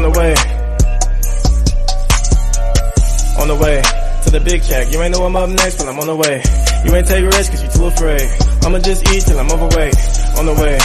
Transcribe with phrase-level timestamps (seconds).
[0.00, 0.32] On the way.
[3.38, 3.82] On the way
[4.24, 4.90] to the big check.
[4.90, 6.42] You ain't know I'm up next, but I'm on the way.
[6.86, 8.22] You ain't take risks cause you too afraid.
[8.64, 9.94] I'ma just eat till I'm overweight.
[10.38, 10.78] On the way.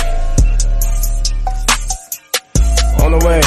[3.06, 3.40] On the way.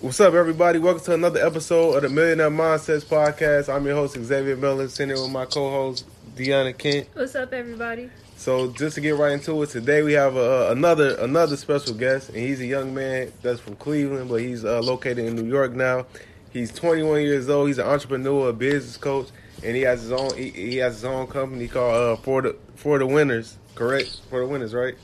[0.00, 0.78] What's up, everybody?
[0.78, 3.68] Welcome to another episode of the Millionaire Mindsets Podcast.
[3.68, 7.08] I'm your host, Xavier Miller, sitting here with my co host, Deanna Kent.
[7.12, 8.08] What's up, everybody?
[8.42, 12.30] So just to get right into it, today we have uh, another another special guest,
[12.30, 15.70] and he's a young man that's from Cleveland, but he's uh, located in New York
[15.74, 16.06] now.
[16.52, 17.68] He's 21 years old.
[17.68, 19.28] He's an entrepreneur, a business coach,
[19.62, 22.56] and he has his own he, he has his own company called uh, For the
[22.74, 23.58] For the Winners.
[23.76, 24.10] Correct?
[24.28, 24.96] For the Winners, right?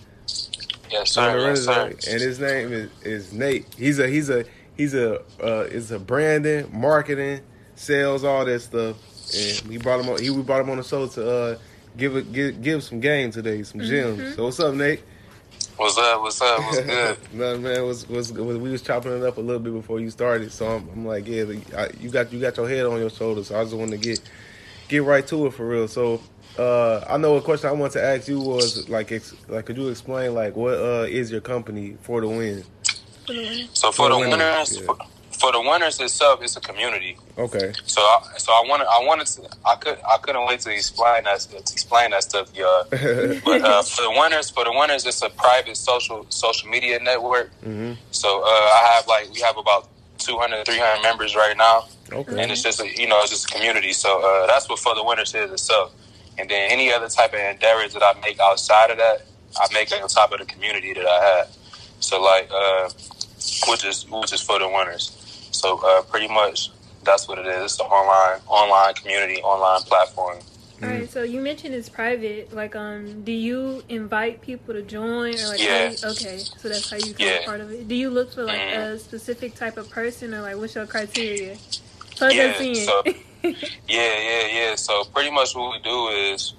[0.90, 1.36] Yes, For the sir.
[1.36, 1.82] Yes, Winners, sir.
[1.84, 2.08] right?
[2.08, 3.72] And his name is, is Nate.
[3.78, 4.44] He's a he's a
[4.76, 7.42] he's a uh, is a branding, marketing,
[7.76, 8.96] sales, all that stuff.
[9.32, 10.20] And we brought him on.
[10.20, 11.58] He we brought him on the show to uh,
[11.96, 14.34] give it give give some game today, some gems.
[14.36, 15.02] So what's up, Nate?
[15.76, 16.20] What's up?
[16.20, 16.58] What's up?
[16.58, 17.18] What's good?
[17.32, 20.52] no man, was was we was chopping it up a little bit before you started,
[20.52, 21.44] so I'm, I'm like, yeah,
[21.76, 23.48] I, you got you got your head on your shoulders.
[23.48, 24.20] So I just wanted to get
[24.88, 25.86] get right to it for real.
[25.88, 26.20] So
[26.58, 29.76] uh, I know a question I wanted to ask you was like, ex, like, could
[29.76, 32.64] you explain like what uh, is your company for the win?
[33.26, 33.68] For the winner.
[33.72, 34.86] So for For the the winners, winners, yeah.
[34.86, 34.96] for,
[35.38, 37.16] for the winners itself, it's a community.
[37.38, 40.72] Okay, So, I, so I wanted, I wanted to, I could, I couldn't wait to
[40.72, 42.84] explain that, to explain that stuff, y'all.
[43.44, 47.50] But uh, for the winners, for the winners, it's a private social social media network.
[47.62, 49.88] hmm So uh, I have like, we have about
[50.18, 51.84] 200, 300 members right now.
[52.12, 53.92] okay, and it's just a, you know it's just a community.
[53.92, 55.94] So uh, that's what for the winners is itself.
[56.38, 59.22] And then any other type of endeavors that I make outside of that,
[59.56, 61.48] I make it on top of the community that I have.
[62.00, 62.90] So like, uh,
[63.68, 65.14] which is which is for the winners.
[65.50, 66.70] So uh, pretty much
[67.04, 67.72] that's what it is.
[67.72, 70.38] It's an online online community, online platform.
[70.80, 72.52] All right, so you mentioned it's private.
[72.54, 75.90] Like, um, do you invite people to join, or like, Yeah.
[75.90, 77.44] you, okay, so that's how you become Yeah.
[77.44, 77.88] part of it.
[77.88, 78.92] Do you look for like Mhm.
[78.94, 81.56] a specific type of person, or like what's your criteria?
[82.14, 82.52] So Yeah,
[82.86, 83.02] so-
[83.42, 83.52] Yeah,
[83.88, 84.74] yeah, yeah.
[84.76, 86.54] So pretty much what we do is,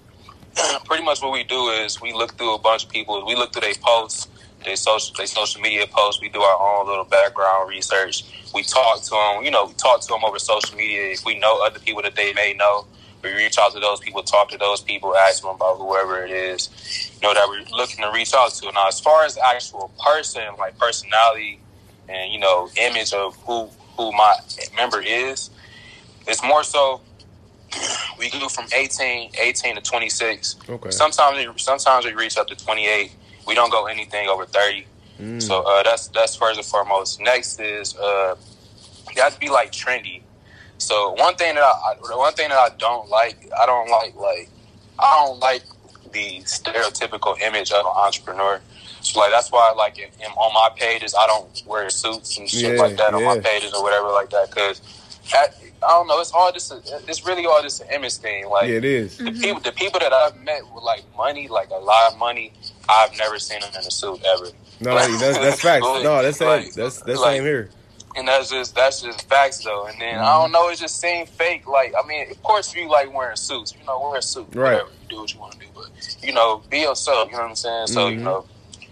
[0.85, 3.25] pretty much what we do is we look through a bunch of people.
[3.25, 4.27] We look through their posts,
[4.65, 6.21] their social, their social media posts.
[6.21, 8.23] We do our own little background research.
[8.53, 9.43] We talk to them.
[9.43, 11.11] You know, we talk to them over social media.
[11.11, 12.85] If we know other people that they may know,
[13.23, 16.31] we reach out to those people, talk to those people, ask them about whoever it
[16.31, 18.71] is, you know, that we're looking to reach out to.
[18.71, 21.59] Now, as far as actual person, like personality
[22.07, 24.33] and you know, image of who who my
[24.77, 25.49] member is,
[26.27, 27.01] it's more so
[28.19, 30.55] we go from 18, 18 to 26.
[30.69, 30.91] okay.
[30.91, 33.15] Sometimes sometimes we reach up to 28.
[33.47, 34.85] We don't go anything over 30.
[35.19, 35.41] Mm.
[35.41, 37.19] So uh, that's that's first and foremost.
[37.19, 38.35] Next is uh,
[39.15, 40.21] to be like trendy.
[40.77, 44.49] So one thing that I one thing that I don't like, I don't like like
[44.97, 45.63] I don't like
[46.11, 48.61] the stereotypical image of an entrepreneur.
[49.01, 52.49] So like that's why like in, in, on my pages I don't wear suits and
[52.49, 54.81] shit Yeah, like that on my pages or whatever like that because
[55.83, 58.67] I don't know it's all just a, it's really all just an image thing like
[58.67, 59.17] yeah, it is.
[59.17, 59.41] the mm-hmm.
[59.41, 62.53] people the people that I've met with like money like a lot of money
[62.87, 64.47] I've never seen them in a suit ever
[64.81, 65.83] No, that's that's facts.
[65.85, 66.47] No, that's same.
[66.47, 67.69] Like- That's that's like- same here.
[68.15, 69.85] and that's just that's just facts though.
[69.87, 70.53] And then I don't mm-hmm.
[70.53, 71.67] know, it just seemed fake.
[71.67, 74.73] Like I mean, of course you like wearing suits, you know, wear a suit, Right.
[74.73, 75.89] whatever, you do what you want to do, but
[76.23, 77.29] you know, be yourself.
[77.29, 77.87] You know what I'm saying?
[77.87, 78.23] So you Mhm.
[78.23, 78.45] know,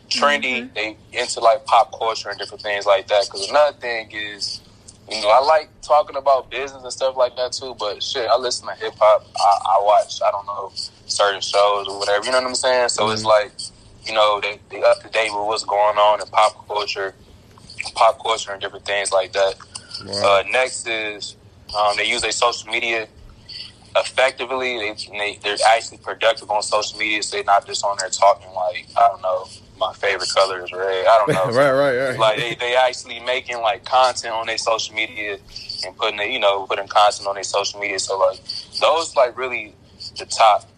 [0.09, 0.73] trendy, mm-hmm.
[0.75, 3.25] they into like pop culture and different things like that.
[3.25, 4.61] Because another thing is.
[5.09, 8.37] You know, I like talking about business and stuff like that too, but shit, I
[8.37, 9.25] listen to hip hop.
[9.37, 10.71] I, I watch, I don't know,
[11.05, 12.25] certain shows or whatever.
[12.25, 12.89] You know what I'm saying?
[12.89, 13.51] So it's like,
[14.05, 17.15] you know, they, they up to date with what's going on in pop culture,
[17.95, 19.55] pop culture and different things like that.
[20.05, 20.39] Wow.
[20.39, 21.37] Uh, next is
[21.77, 23.07] um, they use their social media
[23.95, 24.77] effectively.
[24.77, 28.51] They, they they're actually productive on social media, so they're not just on there talking
[28.53, 31.05] like I don't know my favorite color is red.
[31.05, 31.57] I don't know.
[31.57, 32.19] right, right, right.
[32.19, 35.37] Like they, they actually making like content on their social media
[35.85, 37.99] and putting it, you know, putting content on their social media.
[37.99, 38.39] So like
[38.79, 39.73] those like really
[40.17, 40.69] the top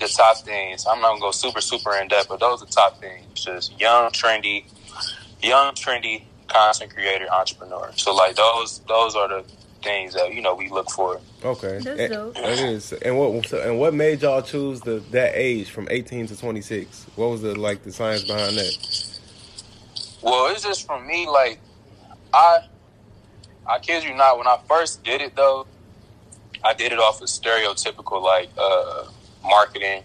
[0.00, 0.86] the top things.
[0.88, 3.44] I'm not gonna go super, super in depth, but those are the top things.
[3.44, 4.64] Just young, trendy,
[5.42, 7.90] young, trendy content creator, entrepreneur.
[7.96, 9.44] So like those those are the
[9.84, 11.20] things that, you know, we look for.
[11.44, 12.34] Okay, That's and, dope.
[12.34, 12.92] That is.
[12.94, 17.06] And what so, and what made y'all choose the that age from 18 to 26?
[17.16, 19.18] What was the like the science behind that?
[20.22, 21.60] Well, it's just for me, like
[22.32, 22.60] I
[23.66, 25.66] I kid you not, when I first did it though,
[26.64, 29.04] I did it off of stereotypical like uh
[29.42, 30.02] marketing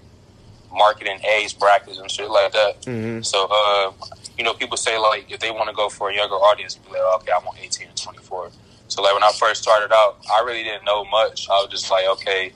[0.72, 2.82] marketing age brackets and shit like that.
[2.82, 3.26] Mhm.
[3.26, 3.92] So uh
[4.38, 6.92] you know, people say like if they want to go for a younger audience, be
[6.92, 8.52] like, okay, I'm on 18 to 24.
[8.90, 11.48] So like when I first started out, I really didn't know much.
[11.50, 12.52] I was just like, okay,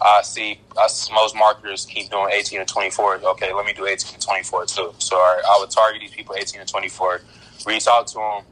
[0.00, 3.16] I see I, most marketers keep doing 18 to 24.
[3.16, 4.94] Okay, let me do 18 to 24 too.
[4.98, 7.20] So I, I would target these people 18 to 24,
[7.66, 8.44] reach out to them,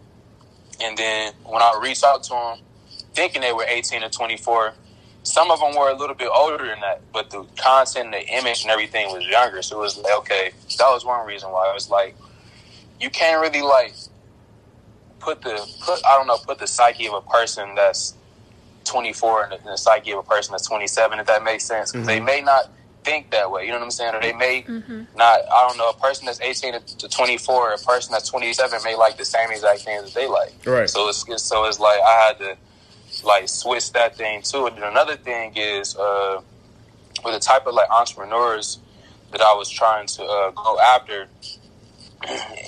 [0.81, 2.58] and then when I reached out to them,
[3.12, 4.75] thinking they were 18 to 24,
[5.25, 8.62] some of them were a little bit older than that, but the content, the image,
[8.62, 9.61] and everything was younger.
[9.62, 12.17] So it was like, okay, that was one reason why I was like,
[13.00, 13.94] you can't really like
[15.20, 18.15] put the put I don't know put the psyche of a person that's
[18.85, 21.93] 24 and the, in the psyche of a person that's 27 if that makes sense.
[21.93, 22.70] 'Cause they may not
[23.05, 24.15] think that way you know what I'm saying?
[24.15, 24.65] Or they may
[25.17, 28.81] not I don't know a person that's 18 to- to 24 a person that's 27
[28.85, 30.55] may like the same exact things that they like.
[30.65, 30.88] Right.
[30.88, 32.56] so it's it's- so it's like I had to
[33.25, 34.67] like switch that thing too.
[34.67, 36.41] And then another thing is uh
[37.25, 38.79] with the type of like entrepreneurs
[39.32, 41.29] that I was trying to uh, go after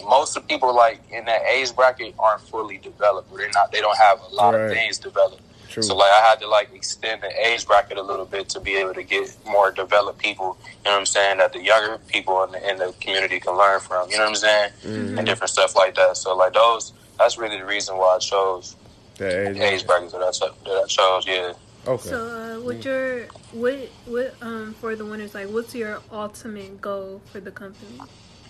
[0.08, 3.34] most of the people like in that age bracket aren't fully developed.
[3.36, 3.72] They're not.
[3.72, 4.64] They don't have a lot Right.
[4.66, 5.42] of things developed.
[5.68, 5.82] True.
[5.84, 8.74] So like I had to like extend the age bracket a little bit to be
[8.76, 10.56] able to get more developed people.
[10.64, 11.38] You know what I'm saying?
[11.38, 14.10] That the younger people in the, in the community can learn from.
[14.10, 14.70] You know what I'm saying?
[14.82, 15.18] Mm-hmm.
[15.18, 16.16] And different stuff like that.
[16.16, 16.92] So like those.
[17.18, 18.76] That's really the reason why I chose
[19.18, 19.56] That age.
[19.56, 21.26] the age bracket that I, cho- that I chose.
[21.26, 21.52] Yeah.
[21.86, 22.08] Okay.
[22.08, 23.74] So, uh, what your what
[24.06, 25.48] what um for the winners like?
[25.48, 28.00] What's your ultimate goal for the company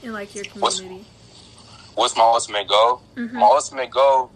[0.03, 1.07] and like your What's- community?
[1.95, 3.03] what's my ultimate goal?
[3.17, 3.33] Mhm.
[3.33, 4.31] My ultimate goal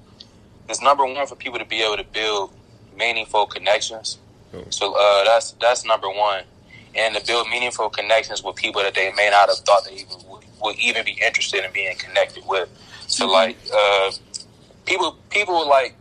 [0.68, 2.52] is number one for people to be able to build
[2.96, 4.18] meaningful connections.
[4.52, 4.66] Cool.
[4.70, 6.44] So uh, that's that's number one,
[6.94, 10.16] and to build meaningful connections with people that they may not have thought they even
[10.28, 12.68] would, would even be interested in being connected with.
[13.06, 14.12] So like uh,
[14.86, 15.96] people people like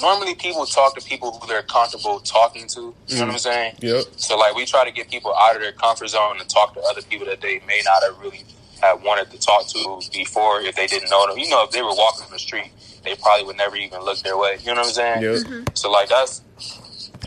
[0.00, 2.94] normally people talk to people who they're comfortable talking to.
[3.06, 3.74] You know what I'm saying?
[3.80, 4.04] Yep.
[4.16, 6.80] So like we try to get people out of their comfort zone and talk to
[6.80, 8.44] other people that they may not have really
[8.82, 11.38] have wanted to talk to before if they didn't know them.
[11.38, 12.70] You know, if they were walking on the street,
[13.04, 14.58] they probably would never even look their way.
[14.60, 15.22] You know what I'm saying?
[15.22, 15.68] Yep.
[15.74, 16.42] So like that's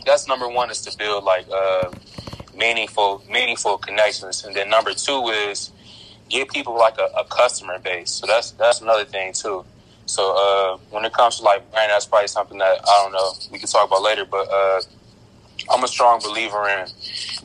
[0.06, 1.92] that's number one is to build like uh,
[2.56, 5.72] meaningful meaningful connections, and then number two is
[6.30, 8.12] give people like a, a customer base.
[8.12, 9.66] So that's that's another thing too.
[10.06, 13.32] So uh, when it comes to like brand, that's probably something that I don't know
[13.52, 14.26] we can talk about later.
[14.26, 14.82] But uh,
[15.72, 16.88] I'm a strong believer in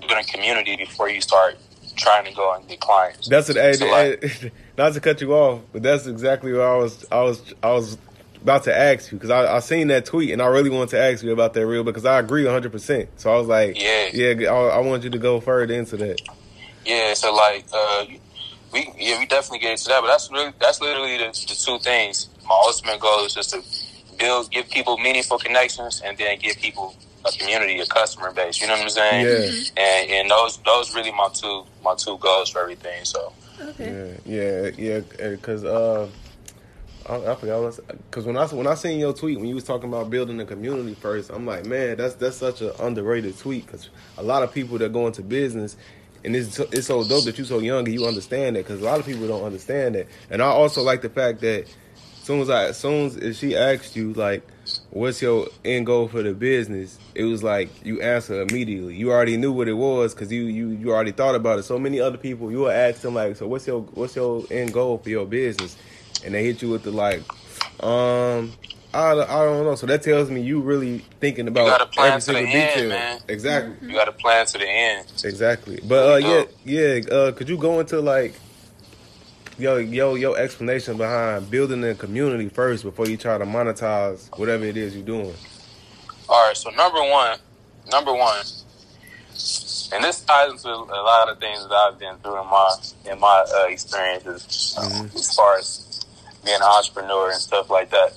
[0.01, 1.59] building community before you start
[2.01, 3.29] trying to go and get clients.
[3.29, 3.57] That's what.
[3.57, 7.07] Hey, So, hey, like- not to cut you off, but that's exactly what I was.
[7.13, 7.55] I was.
[7.63, 7.99] I was
[8.43, 10.99] about to ask you because I, I seen that tweet and I really wanted to
[10.99, 12.73] ask you about that real because I agree 100.
[12.73, 14.09] percent So I was like, Yeah.
[14.15, 14.51] yeah.
[14.51, 16.23] I, I want you to go further into that.
[16.87, 18.07] Yeah, so like uh,
[18.73, 21.79] we yeah we definitely get into that, but that's really that's literally the, the two
[21.81, 22.31] things.
[22.49, 23.63] My ultimate goal is just to
[24.19, 28.61] build, give people meaningful connections, and then give people a community, a customer base.
[28.61, 29.27] You know what I'm saying?
[29.27, 29.83] Yeah.
[29.83, 33.05] And and those those really my two my two goals for everything.
[33.05, 34.17] So Okay.
[34.25, 35.31] Yeah, yeah, yeah.
[35.31, 36.09] Because uh,
[37.09, 37.79] I, I forgot
[38.11, 40.47] because when I when I seen your tweet when you was talking about building a
[40.47, 44.53] community first, I'm like, man, that's that's such an underrated tweet because a lot of
[44.53, 45.77] people that go into business.
[46.23, 48.83] And it's so, it's so dope that you're so young and you understand that because
[48.83, 50.07] a lot of people don't understand that.
[50.29, 53.57] And I also like the fact that as soon as I, as soon as she
[53.57, 54.47] asked you like,
[54.91, 58.97] what's your end goal for the business, it was like you answer immediately.
[58.97, 61.65] You already knew what it was because you you you already thought about it.
[61.65, 64.73] So many other people, you will ask them like, so what's your what's your end
[64.73, 65.77] goal for your business,
[66.25, 67.23] and they hit you with the like,
[67.83, 68.53] um.
[68.93, 69.77] I, I don't know.
[69.77, 72.89] So that tells me you really thinking about gotta plan every to the single end,
[72.89, 73.21] man.
[73.29, 73.89] Exactly.
[73.89, 75.07] you got to plan to the end.
[75.23, 75.79] Exactly.
[75.87, 77.09] But uh, yeah, yeah.
[77.09, 78.35] Uh, could you go into like
[79.61, 84.65] yo yo your explanation behind building a community first before you try to monetize whatever
[84.65, 85.35] it is you're doing?
[86.29, 87.39] All right, so number one,
[87.91, 88.45] number one,
[89.93, 92.77] and this ties into a lot of things that I've been through in my
[93.11, 96.05] in my uh, experiences um, as far as
[96.45, 98.13] being an entrepreneur and stuff like that.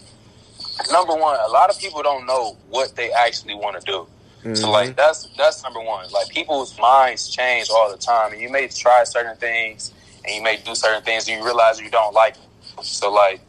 [0.92, 4.08] Number one, a lot of people don't know what they actually want to do.
[4.56, 6.10] So like that's that's number one.
[6.12, 9.94] Like people's minds change all the time, and you may try certain things,
[10.26, 12.86] and you may do certain things and you realize you don't like it.
[12.86, 13.42] So like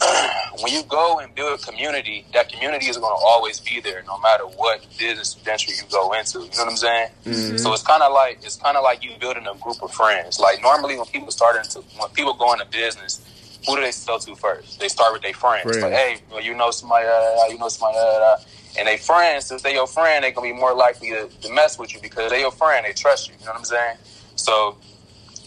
[0.62, 4.02] when you go and build a community, that community is going to always be there,
[4.06, 6.40] no matter what business venture you go into.
[6.40, 7.08] You know what I'm saying?
[7.24, 7.56] Mm-hmm.
[7.58, 10.40] So it's kind of like it's kind of like you building a group of friends.
[10.40, 13.20] Like normally when people start into when people go into business,
[13.66, 14.80] who do they sell to first?
[14.80, 15.78] They start with their friends.
[15.78, 18.36] Like, hey, well, you know somebody, uh, you know somebody, uh,
[18.78, 19.46] and they friends.
[19.46, 22.30] Since they your friend, they gonna be more likely to, to mess with you because
[22.30, 22.84] they your friend.
[22.84, 23.34] They trust you.
[23.38, 23.96] You know what I'm saying?
[24.36, 24.76] So,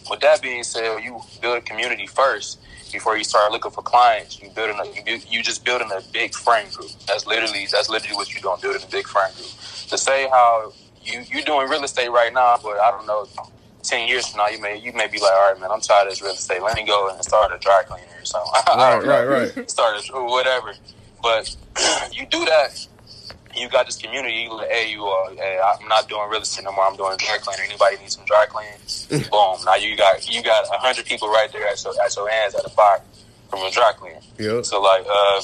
[0.09, 2.59] with that being said, you build a community first
[2.91, 4.41] before you start looking for clients.
[4.41, 6.91] You building a, you, build, you just building a big friend group.
[7.07, 9.49] That's literally that's literally what you're doing, building a big friend group.
[9.89, 10.73] To say how
[11.03, 13.27] you you doing real estate right now, but I don't know.
[13.83, 16.07] Ten years from now, you may you may be like, all right, man, I'm tired
[16.07, 16.61] of this real estate.
[16.61, 18.51] Let me go and start a dry cleaner or something.
[18.77, 19.71] Right, right, right.
[19.71, 20.73] Start a, whatever.
[21.23, 21.55] But
[22.11, 22.85] you do that
[23.57, 24.35] you got this community.
[24.35, 26.85] You like, hey, you, uh, hey, I'm not doing real estate no more.
[26.85, 27.65] I'm doing dry cleaning.
[27.69, 29.27] Anybody needs some dry cleaning?
[29.31, 29.57] Boom.
[29.65, 32.55] Now you got you got a hundred people right there at your at your hands
[32.55, 33.01] at a fire
[33.49, 34.19] from a dry cleaner.
[34.37, 34.65] Yep.
[34.65, 35.41] So like, uh,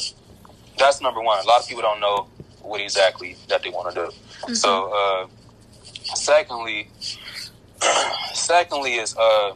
[0.77, 1.43] that's number one.
[1.43, 2.27] A lot of people don't know
[2.61, 4.07] what exactly that they want to do.
[4.07, 4.53] Mm-hmm.
[4.53, 5.27] So, uh,
[6.15, 6.89] secondly,
[8.33, 9.55] secondly is uh.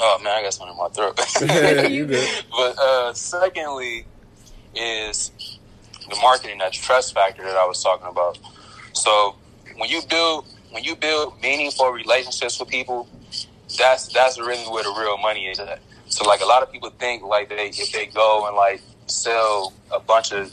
[0.00, 1.90] Oh man, I got something in my throat.
[1.90, 2.44] you good.
[2.50, 4.06] But uh, secondly,
[4.74, 5.30] is
[6.08, 8.38] the marketing, that trust factor that I was talking about.
[8.92, 9.36] So
[9.76, 13.08] when you build when you build meaningful relationships with people,
[13.78, 15.80] that's that's really where the real money is at.
[16.06, 19.72] So like a lot of people think like they if they go and like sell
[19.90, 20.50] a bunch of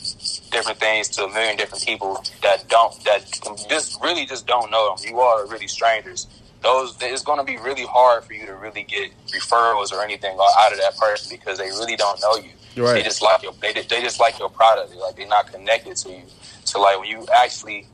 [0.52, 3.24] different things to a million different people that don't that
[3.70, 5.06] just really just don't know them.
[5.10, 6.28] You are really strangers.
[6.62, 10.38] Those it's going to be really hard for you to really get referrals or anything
[10.60, 12.52] out of that person because they really don't know you.
[12.76, 12.96] Right.
[12.96, 14.96] They just like your they, they just like your product.
[14.96, 16.24] Like they're not connected to you.
[16.64, 17.88] So like when you actually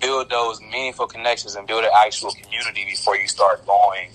[0.00, 4.10] build those meaningful connections and build an actual community before you start going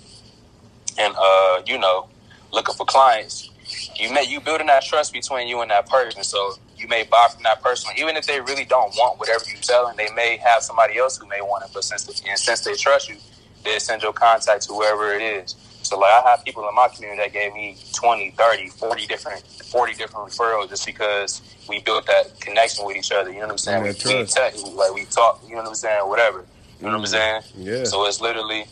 [0.98, 2.08] and uh, you know,
[2.52, 3.50] looking for clients,
[3.96, 6.24] you may you building that trust between you and that person.
[6.24, 9.62] So you may buy from that person, even if they really don't want whatever you're
[9.62, 9.96] selling.
[9.96, 13.10] They may have somebody else who may want it, but since and since they trust
[13.10, 13.18] you,
[13.64, 15.56] they send your contact to whoever it is.
[15.84, 19.42] So like I have people in my community that gave me 20, 30, 40 different
[19.42, 23.30] 40 different referrals just because we built that connection with each other.
[23.30, 23.86] You know what I'm saying?
[23.86, 26.46] Yeah, we, we tech, like we talk, you know what I'm saying, whatever.
[26.80, 27.54] You know what I'm mm-hmm.
[27.56, 27.66] saying?
[27.66, 27.84] Yeah.
[27.86, 28.66] So it's literally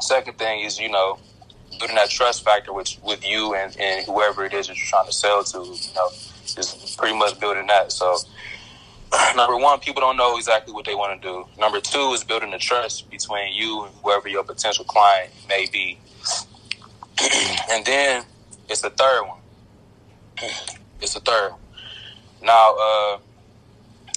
[0.00, 1.18] second thing is, you know,
[1.78, 5.06] building that trust factor with with you and, and whoever it is that you're trying
[5.06, 6.08] to sell to, you know,
[6.44, 7.92] just pretty much building that.
[7.92, 8.16] So
[9.36, 11.46] number one, people don't know exactly what they want to do.
[11.58, 15.98] Number two is building the trust between you and whoever your potential client may be.
[17.70, 18.24] and then
[18.68, 19.38] it's the third one.
[21.00, 21.52] It's the third.
[22.42, 23.18] Now, uh,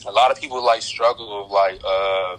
[0.08, 2.38] a lot of people like struggle with like uh,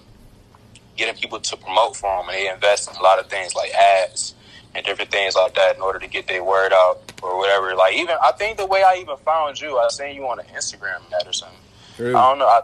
[0.97, 3.71] getting people to promote for them, and they invest in a lot of things like
[3.73, 4.35] ads
[4.75, 7.75] and different things like that in order to get their word out or whatever.
[7.75, 10.47] Like even I think the way I even found you, I seen you on an
[10.47, 11.59] Instagram net or something.
[11.97, 12.17] True.
[12.17, 12.47] I don't know.
[12.47, 12.63] I,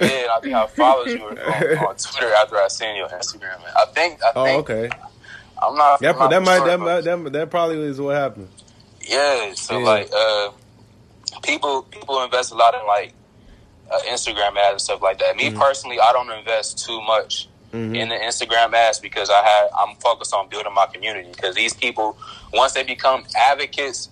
[0.00, 3.60] yeah, I think I followed you on, on, Twitter after I seen your Instagram.
[3.76, 4.22] I think.
[4.22, 4.90] I oh, think, okay.
[5.62, 6.00] I'm not.
[6.02, 8.48] I'm not that might that, might that that probably is what happened.
[9.02, 9.86] yeah, so Yeah.
[9.86, 10.50] like uh
[11.42, 13.14] people people invest a lot in like
[13.92, 15.36] uh, Instagram ads and stuff like that.
[15.36, 17.96] Me personally, I don't invest too much Mhm.
[17.96, 21.74] in the Instagram ads because I have I'm focused on building my community because these
[21.74, 22.18] people
[22.52, 24.10] once they become advocates,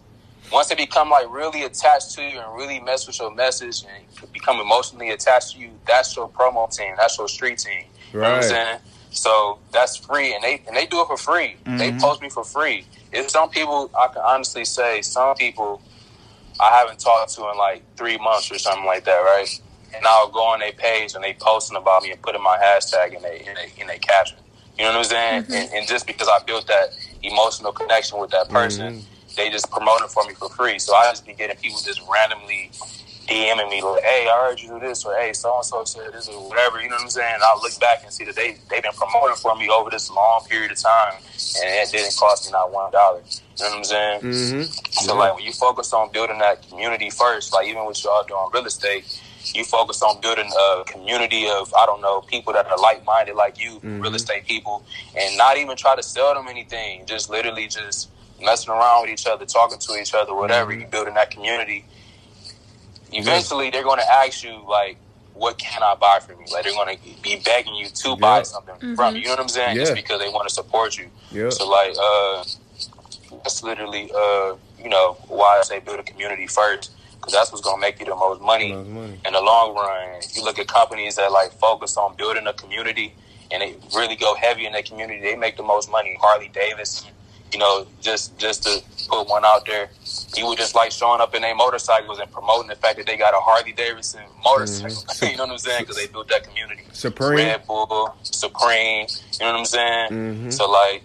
[0.52, 4.32] once they become like really attached to you and really mess with your message and
[4.32, 7.84] become emotionally attached to you, that's your promo team, that's your street team.
[8.12, 8.28] You know
[9.08, 9.16] what I'm Right.
[9.16, 9.58] saying?
[9.58, 11.56] So that's free, and they and they do it for free.
[11.78, 12.00] They Mm-hmm.
[12.00, 12.86] post me for free.
[13.12, 15.82] If some people, I can honestly say, some people
[16.60, 19.48] I haven't talked to in like three months or something like that, right?
[19.96, 23.14] And I'll go on their page and they posting about me and putting my hashtag
[23.16, 24.38] in they in they, in they caption.
[24.78, 25.46] You know what I'm saying?
[25.54, 26.88] And, and just because I built that
[27.22, 28.94] emotional connection with that person,
[29.36, 30.78] they just promote it for me for free.
[30.78, 32.72] So I just be getting people just randomly
[33.28, 36.12] DMing me like, "Hey, I heard you do this," or "Hey, so and so said
[36.12, 36.80] this," or whatever.
[36.80, 37.34] You know what I'm saying?
[37.34, 40.10] And I look back and see that they they've been promoting for me over this
[40.10, 43.20] long period of time, and it didn't cost me not one dollar.
[43.20, 44.20] You know what I'm saying?
[44.22, 44.62] Mm-hmm.
[45.04, 48.48] So like when you focus on building that community first, like even with y'all doing
[48.52, 49.04] real estate,
[49.54, 53.36] you focus on building a community of I don't know people that are like minded
[53.36, 57.04] like you, real estate people, and not even try to sell them anything.
[57.04, 60.72] Just literally just messing around with each other, talking to each other, whatever.
[60.72, 61.84] You building that community.
[63.12, 64.98] Eventually, they're going to ask you like,
[65.34, 68.38] "What can I buy from you?" Like they're going to be begging you to buy
[68.38, 68.42] Yeah.
[68.44, 69.20] something from you.
[69.22, 69.76] You know what I'm saying?
[69.76, 69.82] Yeah.
[69.84, 71.08] Just because they want to support you.
[71.32, 71.50] Yeah.
[71.50, 72.44] So like, uh,
[73.42, 77.64] that's literally, uh, you know, why I say build a community first, because that's what's
[77.64, 79.20] gonna make you the most money, Most money.
[79.26, 80.18] in the long run.
[80.22, 83.14] If you look at companies that like focus on building a community
[83.50, 86.16] and they really go heavy in their community, they make the most money.
[86.20, 87.10] Harley Davidson,
[87.52, 89.88] you know, just just to put one out there.
[90.34, 93.16] He was just like showing up in their motorcycles and promoting the fact that they
[93.16, 94.90] got a Harley Davidson motorcycle.
[94.90, 95.26] Mm-hmm.
[95.30, 95.82] you know what I'm saying?
[95.82, 96.82] Because they built that community.
[96.92, 97.36] Supreme.
[97.46, 99.06] Red Bull, Supreme.
[99.32, 100.10] You know what I'm saying?
[100.10, 100.52] Mhm.
[100.52, 101.02] So like,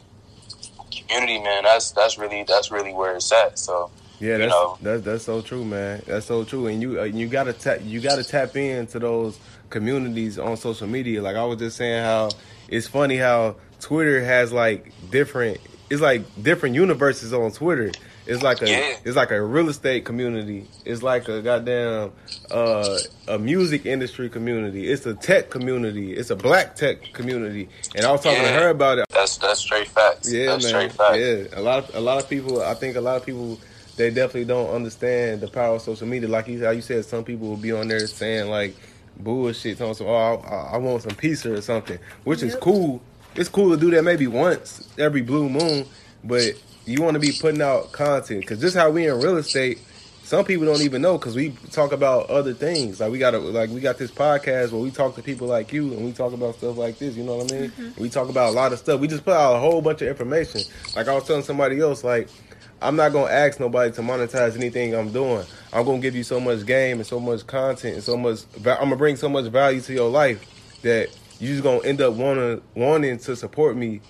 [0.91, 1.63] community, man.
[1.63, 3.57] That's that's really that's really where it's at.
[3.59, 4.77] So Yeah, you that's know.
[4.81, 6.01] that's that's so true, man.
[6.05, 10.37] That's so true, and you uh, you gotta tap you gotta tap into those communities
[10.37, 11.21] on social media.
[11.21, 12.29] Like I was just saying, how
[12.67, 15.59] it's funny how Twitter has like different.
[15.93, 17.91] It's like different universes on Twitter.
[18.25, 18.95] It's like a Yeah.
[19.05, 20.65] it's like a real estate community.
[20.85, 22.13] It's like a goddamn
[22.49, 22.97] uh,
[23.27, 24.89] a music industry community.
[24.91, 26.13] It's a tech community.
[26.13, 27.69] It's a black tech community.
[27.95, 29.05] And I was talking to her about it.
[29.09, 30.33] that's that's straight facts.
[30.33, 30.69] Yeah, that's man.
[30.69, 31.17] straight facts.
[31.19, 32.63] Yeah, a lot of a lot of people.
[32.63, 33.59] I think a lot of people
[33.95, 36.27] they definitely don't understand the power of social media.
[36.27, 38.75] Like you how you said, some people will be on there saying like
[39.17, 42.99] bullshit, on some oh I, I want some pizza or something, which is cool.
[43.35, 45.85] It's cool to do that maybe once every blue moon,
[46.23, 46.53] but
[46.85, 49.79] you want to be putting out content because just how we in real estate.
[50.23, 53.01] Some people don't even know because we talk about other things.
[53.01, 55.73] Like we got a, like we got this podcast where we talk to people like
[55.73, 57.17] you and we talk about stuff like this.
[57.17, 57.69] You know what I mean?
[57.71, 58.01] Mm-hmm.
[58.01, 59.01] We talk about a lot of stuff.
[59.01, 60.61] We just put out a whole bunch of information.
[60.95, 62.29] Like I was telling somebody else, like
[62.81, 65.45] I'm not gonna ask nobody to monetize anything I'm doing.
[65.73, 68.39] I'm gonna give you so much game and so much content and so much.
[68.57, 70.45] I'm gonna bring so much value to your life
[70.83, 71.09] that
[71.39, 74.01] you just gonna end up wanting wanting to support me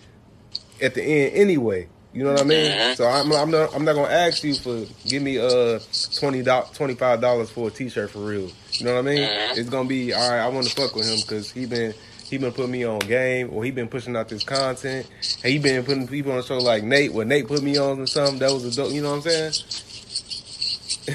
[0.82, 1.88] at the end anyway.
[2.13, 2.72] You know what I mean?
[2.72, 2.96] Mhm.
[2.96, 5.80] So I'm, I'm not I'm not gonna ask you for give me uh
[6.20, 8.51] twenty twenty five dollars for a T-shirt for real.
[8.74, 9.18] You know what I mean?
[9.27, 9.58] Mhm.
[9.58, 10.39] It's gonna be all right.
[10.39, 11.94] I want to fuck with him because he been
[12.30, 15.08] he been putting me on game or he been pushing out this content.
[15.44, 17.13] And he been putting people on the show like Nate.
[17.13, 18.92] When Nate put me on and something that was a dope.
[18.92, 19.53] You know what I'm saying?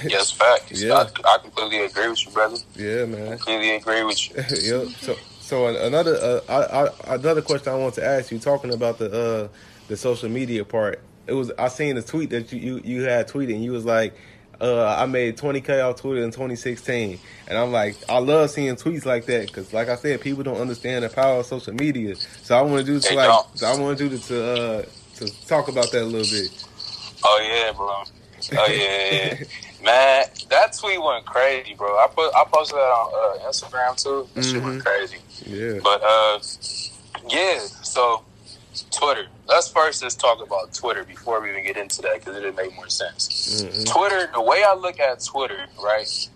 [0.06, 0.82] Yes, facts.
[0.82, 0.94] Yeah.
[0.94, 2.58] I, I completely agree with you, brother.
[2.76, 3.38] Yeah, man.
[3.38, 4.36] Completely agree with you.
[4.84, 4.88] yep.
[5.00, 5.16] So,
[5.48, 9.10] so another uh, I, I, another question I want to ask you, talking about the
[9.10, 9.48] uh,
[9.88, 11.00] the social media part.
[11.26, 13.86] It was I seen a tweet that you you, you had tweeted, and you was
[13.86, 14.12] like,
[14.60, 19.06] uh, "I made 20k off Twitter in 2016," and I'm like, I love seeing tweets
[19.06, 22.14] like that because, like I said, people don't understand the power of social media.
[22.16, 24.82] So I want to do to like, so I want to do to to, uh,
[25.14, 26.64] to talk about that a little bit.
[27.24, 28.04] Oh yeah, bro.
[28.60, 29.44] Oh yeah, yeah.
[29.82, 30.24] man.
[30.50, 31.88] That tweet went crazy, bro.
[31.98, 34.28] I put I posted that on uh, Instagram too.
[34.34, 34.84] That shit went Mhm.
[34.84, 35.18] crazy.
[35.46, 35.80] Yeah.
[35.82, 36.38] But uh,
[37.28, 37.58] yeah.
[37.82, 38.22] So
[38.90, 39.26] Twitter.
[39.46, 42.74] Let's first just talk about Twitter before we even get into that because it'll make
[42.76, 43.62] more sense.
[43.62, 43.86] Mhm.
[43.86, 44.30] Twitter.
[44.32, 46.28] The way I look at Twitter, right?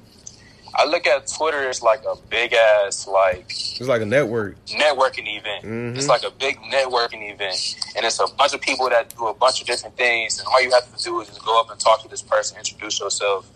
[0.74, 4.56] I look at Twitter as like a big ass like It's like a network.
[4.66, 5.64] networking event.
[5.64, 5.96] Mhm.
[5.96, 9.34] It's like a big networking event, and it's a bunch of people that do a
[9.34, 10.38] bunch of different things.
[10.38, 12.56] And all you have to do is just go up and talk to this person,
[12.56, 13.46] introduce yourself,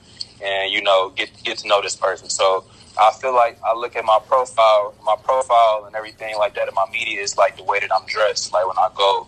[0.43, 2.29] and you know get get to know this person.
[2.29, 2.65] So
[2.99, 6.75] I feel like I look at my profile, my profile, and everything like that in
[6.75, 8.53] my media is like the way that I'm dressed.
[8.53, 9.27] Like when I go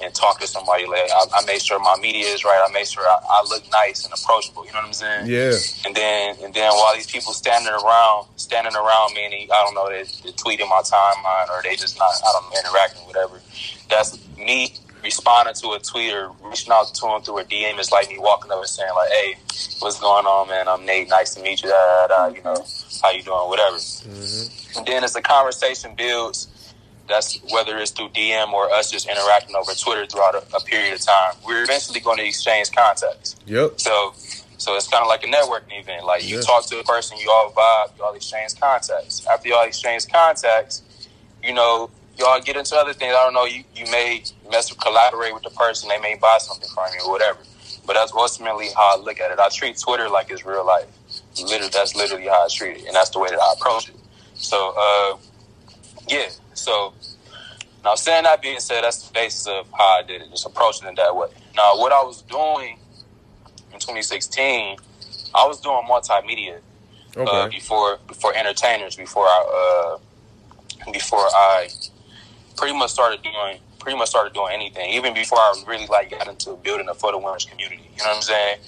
[0.00, 2.62] and talk to somebody, like I, I make sure my media is right.
[2.64, 4.64] I made sure I, I look nice and approachable.
[4.64, 5.26] You know what I'm saying?
[5.26, 5.58] Yeah.
[5.86, 9.62] And then, and then while these people standing around, standing around me, and they, I
[9.64, 13.02] don't know, they, they tweeting my timeline or they just not, I don't know, interacting,
[13.06, 13.40] whatever.
[13.88, 17.78] That's me responding to a tweet or reaching out to them through a DM.
[17.78, 19.34] Is like me walking up and saying like, "Hey,
[19.80, 20.68] what's going on, man?
[20.68, 21.08] I'm Nate.
[21.08, 21.68] Nice to meet you.
[21.70, 22.64] Da, da, da, you know,
[23.02, 23.48] how you doing?
[23.48, 24.78] Whatever." Mm-hmm.
[24.78, 26.48] And then as the conversation builds,
[27.08, 30.94] that's whether it's through DM or us just interacting over Twitter throughout a, a period
[30.94, 33.36] of time, we're eventually going to exchange contacts.
[33.46, 33.80] Yep.
[33.80, 34.12] So,
[34.58, 36.04] so it's kind of like a networking event.
[36.04, 39.26] Like you talk to a person, you all vibe, you all exchange contacts.
[39.26, 40.82] After y'all exchange contacts,
[41.42, 43.14] you know, y'all get into other things.
[43.18, 43.44] I don't know.
[43.44, 45.88] You you may mess with, collaborate with the person.
[45.88, 47.38] They may buy something from you or whatever.
[47.86, 49.38] But that's ultimately how I look at it.
[49.38, 50.86] I treat Twitter like it's real life.
[51.40, 53.96] Literally, that's literally how I treat it, and that's the way that I approach it.
[54.34, 55.16] So, uh,
[56.08, 56.28] yeah.
[56.54, 56.94] So
[57.84, 60.88] now, saying that being said, that's the basis of how I did it, just approaching
[60.88, 61.28] it that way.
[61.56, 62.78] Now, what I was doing
[63.72, 64.76] in 2016,
[65.34, 66.58] I was doing multimedia
[67.16, 71.68] uh, before before entertainers, before I uh, before I
[72.56, 76.28] pretty much started doing pretty much started doing anything, even before I really like got
[76.28, 77.88] into building a for the winners community.
[77.96, 78.58] You know what I'm saying?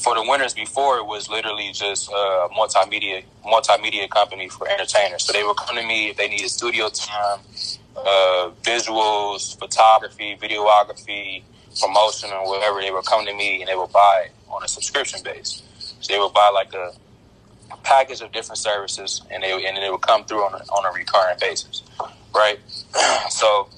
[0.00, 5.24] For the winners before it was literally just a multimedia multimedia company for entertainers.
[5.24, 7.40] So they would come to me if they needed studio time,
[7.96, 11.42] uh, visuals, photography, videography,
[11.80, 12.80] promotion, or whatever.
[12.80, 15.62] They would come to me and they would buy on a subscription base.
[16.00, 16.92] So they would buy like a
[17.82, 20.92] package of different services, and they and it would come through on a, on a
[20.92, 21.82] recurring basis,
[22.34, 22.58] right?
[23.30, 23.68] so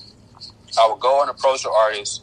[0.78, 2.22] I would go and approach an artist,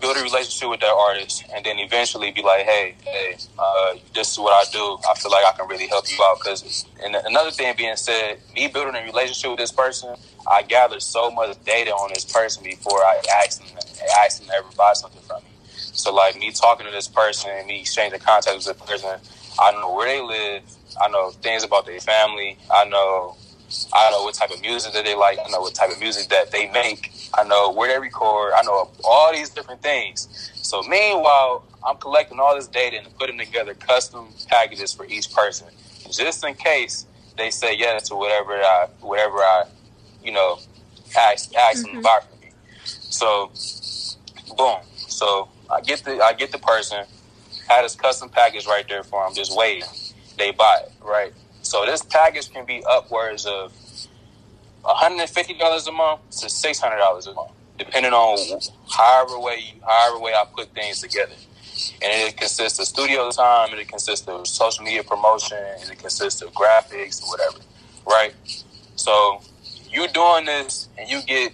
[0.00, 4.32] build a relationship with that artist, and then eventually be like, hey, hey, uh, this
[4.32, 4.98] is what I do.
[5.08, 6.38] I feel like I can really help you out.
[6.38, 10.16] Because, and another thing being said, me building a relationship with this person,
[10.50, 13.78] I gathered so much data on this person before I asked them,
[14.24, 15.50] asked them to ever buy something from me.
[15.92, 19.20] So, like me talking to this person and me exchanging contact with this person,
[19.60, 20.62] I know where they live.
[21.00, 22.58] I know things about their family.
[22.70, 23.36] I know
[23.92, 25.38] I know what type of music that they like.
[25.44, 27.12] I know what type of music that they make.
[27.34, 28.52] I know where they record.
[28.56, 30.50] I know all these different things.
[30.54, 35.68] So meanwhile, I'm collecting all this data and putting together custom packages for each person,
[36.10, 37.06] just in case
[37.36, 39.64] they say yes to whatever I, whatever I,
[40.22, 40.58] you know,
[41.18, 42.50] ask, ask them to buy from me.
[42.84, 43.50] So,
[44.56, 44.78] boom.
[44.96, 47.04] So I get the I get the person,
[47.68, 49.88] had this custom package right there for them, just waiting.
[50.38, 51.32] They buy it, right?
[51.70, 53.72] So this package can be upwards of
[54.82, 60.74] $150 a month to $600 a month, depending on however way however way I put
[60.74, 61.36] things together.
[62.02, 66.00] And it consists of studio time, and it consists of social media promotion, and it
[66.00, 67.58] consists of graphics, whatever,
[68.04, 68.34] right?
[68.96, 69.40] So
[69.88, 71.52] you doing this, and you get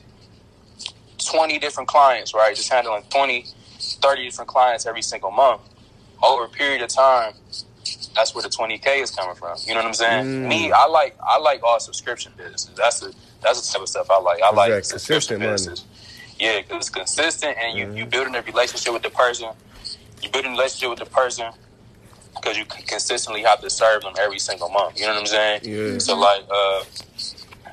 [1.27, 2.57] 20 different clients, right?
[2.57, 3.45] Just handling 20,
[3.79, 5.61] 30 different clients every single month
[6.23, 7.35] over a period of time
[8.17, 9.57] that's where the twenty k is coming from.
[9.65, 10.25] You know what I'm saying?
[10.25, 10.49] Mm.
[10.49, 12.71] Me, I like I like all subscription businesses.
[12.75, 14.43] That's the that's the type of stuff I like.
[14.43, 15.85] I like Exact- subscription businesses.
[16.39, 17.97] Yeah, 'cause it's consistent, and you Mm.
[17.99, 19.51] you building a relationship with the person.
[20.23, 21.53] You building a relationship with the person
[22.35, 24.99] because you consistently have to serve them every single month.
[24.99, 25.61] You know what I'm saying?
[25.65, 25.99] Yeah.
[25.99, 26.85] So like, uh,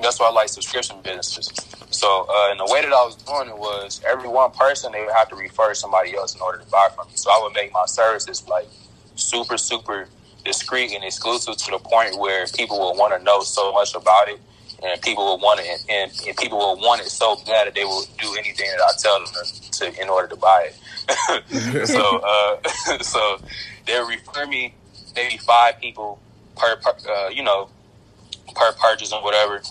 [0.01, 1.49] that's why I like subscription businesses.
[1.91, 5.01] So, uh, and the way that I was doing it was every one person they
[5.01, 7.13] would have to refer somebody else in order to buy from me.
[7.15, 8.67] So I would make my services like
[9.15, 10.07] super, super
[10.43, 14.27] discreet and exclusive to the point where people will want to know so much about
[14.29, 14.39] it,
[14.83, 17.85] and people will want it, and, and people will want it so bad that they
[17.85, 19.27] will do anything that I tell them
[19.71, 21.87] to, in order to buy it.
[21.87, 23.37] so, uh, so
[23.85, 24.73] they'll refer me
[25.15, 26.19] maybe five people
[26.55, 27.69] per, per uh, you know,
[28.55, 29.61] per purchase and whatever,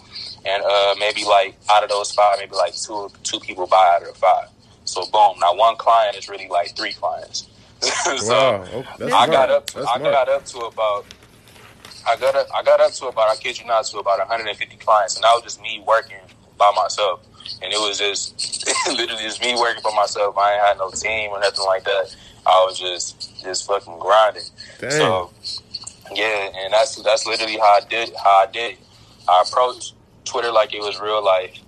[0.45, 4.03] and uh, maybe like out of those five, maybe like two two people buy out
[4.03, 4.49] of the five.
[4.85, 7.49] So boom, now one client is really like three clients.
[8.19, 8.61] so
[9.01, 9.71] wow, I got up.
[9.71, 11.05] That's I got up to about.
[12.07, 12.47] I got up.
[12.55, 13.31] I got up to about.
[13.31, 16.19] I kid you not, to about 150 clients, and that was just me working
[16.59, 17.27] by myself.
[17.61, 20.37] And it was just literally just me working by myself.
[20.39, 22.15] I ain't had no team or nothing like that.
[22.47, 24.43] I was just just fucking grinding.
[24.79, 24.91] Dang.
[24.91, 25.31] So
[26.15, 28.79] yeah, and that's that's literally how I did how I did.
[29.29, 31.59] I approached Twitter like it was real life.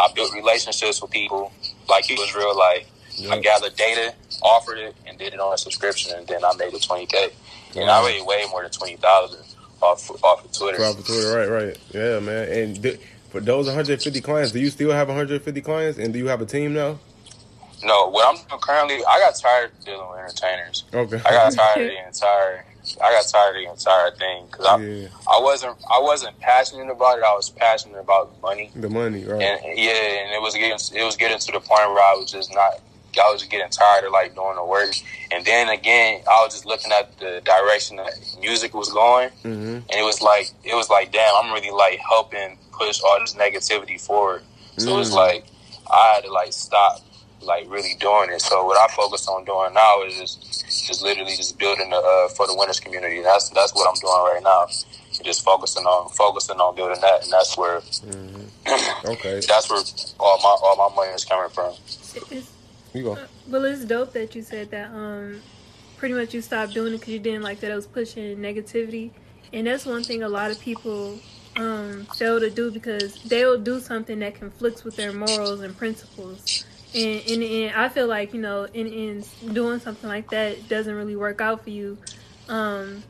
[0.00, 1.52] I built relationships with people
[1.88, 2.86] like it was real life.
[3.20, 3.40] I Yeah.
[3.40, 6.82] gathered data, offered it, and did it on a subscription, and then I made it
[6.82, 7.30] twenty k.
[7.76, 9.40] And I made way more than twenty thousand
[9.82, 10.76] off off of Twitter.
[10.78, 11.78] Proper Twitter, right, right.
[11.92, 12.48] Yeah, man.
[12.50, 13.00] And th-
[13.30, 15.98] for those 150 clients, do you still have 150 clients?
[15.98, 16.98] And do you have a team now?
[17.84, 20.84] No, what I'm doing currently, I got tired of dealing with entertainers.
[20.92, 21.18] Okay.
[21.24, 22.64] I got tired of the entire.
[23.04, 25.08] I got tired of the entire thing because I, Yeah.
[25.30, 27.24] I wasn't I wasn't passionate about it.
[27.24, 28.70] I was passionate about money.
[28.74, 29.42] the money, right?
[29.42, 32.32] and yeah, and it was getting it was getting to the point where I was
[32.32, 32.80] just not.
[33.16, 34.94] I was just getting tired of like doing the work,
[35.30, 39.78] and then again, I was just looking at the direction that music was going, hmm
[39.90, 43.34] and it was like it was like, damn, I'm really like helping push all this
[43.34, 44.42] negativity forward.
[44.76, 45.16] So it was Mm.
[45.16, 45.46] like
[45.90, 47.00] I had to like stop
[47.40, 48.42] like really doing it.
[48.42, 52.28] So what I focus on doing now is just just literally just building the uh,
[52.36, 53.22] for the winners community.
[53.22, 54.66] That's that's what I'm doing right now.
[55.24, 57.76] Just focusing on focusing on building that, and that's where
[59.04, 59.40] Okay.
[59.46, 59.80] that's where
[60.20, 61.72] all my all my money is coming from.
[62.94, 63.18] You go.
[63.48, 64.90] well, it's dope that you said that.
[64.90, 65.40] Um,
[65.98, 69.10] pretty much you stopped doing it because you didn't like that it was pushing negativity,
[69.52, 71.18] and that's one thing a lot of people
[71.56, 76.64] um fail to do because they'll do something that conflicts with their morals and principles.
[76.94, 80.68] And in the end, I feel like you know, in in doing something like that
[80.68, 81.98] doesn't really work out for you.
[82.48, 83.02] Um,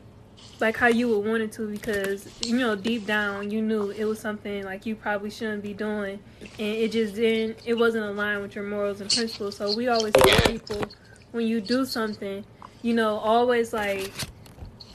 [0.59, 4.05] like how you would want it to because you know deep down you knew it
[4.05, 6.19] was something like you probably shouldn't be doing.
[6.41, 9.57] And it just didn't it wasn't aligned with your morals and principles.
[9.57, 10.85] So we always tell people
[11.31, 12.43] when you do something
[12.81, 14.11] you know always like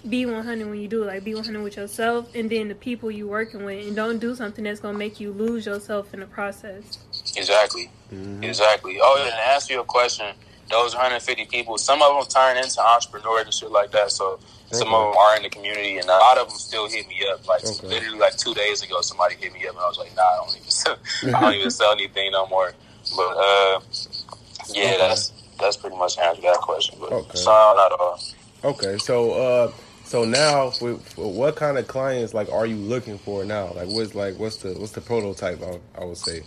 [0.08, 1.06] be 100 when you do it.
[1.06, 3.86] Like be 100 with yourself and then the people you working with.
[3.86, 6.98] And don't do something that's gonna make you lose yourself in the process.
[7.36, 8.44] Exactly, mm-hmm.
[8.44, 8.98] exactly.
[9.00, 10.26] Oh, yeah, and to answer your question,
[10.70, 14.10] those 150 people, some of them turn into entrepreneurs and shit like that.
[14.10, 14.38] So
[14.74, 14.96] some Okay.
[14.96, 17.46] of them are in the community, and a lot of them still hit me up.
[17.46, 17.88] Like Okay.
[17.88, 20.36] literally, like two days ago, somebody hit me up, and I was like, Nah, I
[20.44, 20.96] don't even, sell,
[21.34, 22.72] I don't even sell anything no more.
[23.16, 23.80] But uh,
[24.72, 24.98] yeah, Okay.
[24.98, 26.98] that's that's pretty much answer that question.
[27.00, 27.38] But Okay.
[27.38, 28.20] so not all.
[28.64, 28.98] Okay.
[28.98, 29.72] So, uh,
[30.04, 33.72] so now, for, for what kind of clients like are you looking for now?
[33.74, 35.62] Like, what's like what's the what's the prototype?
[35.62, 36.44] I, I would say.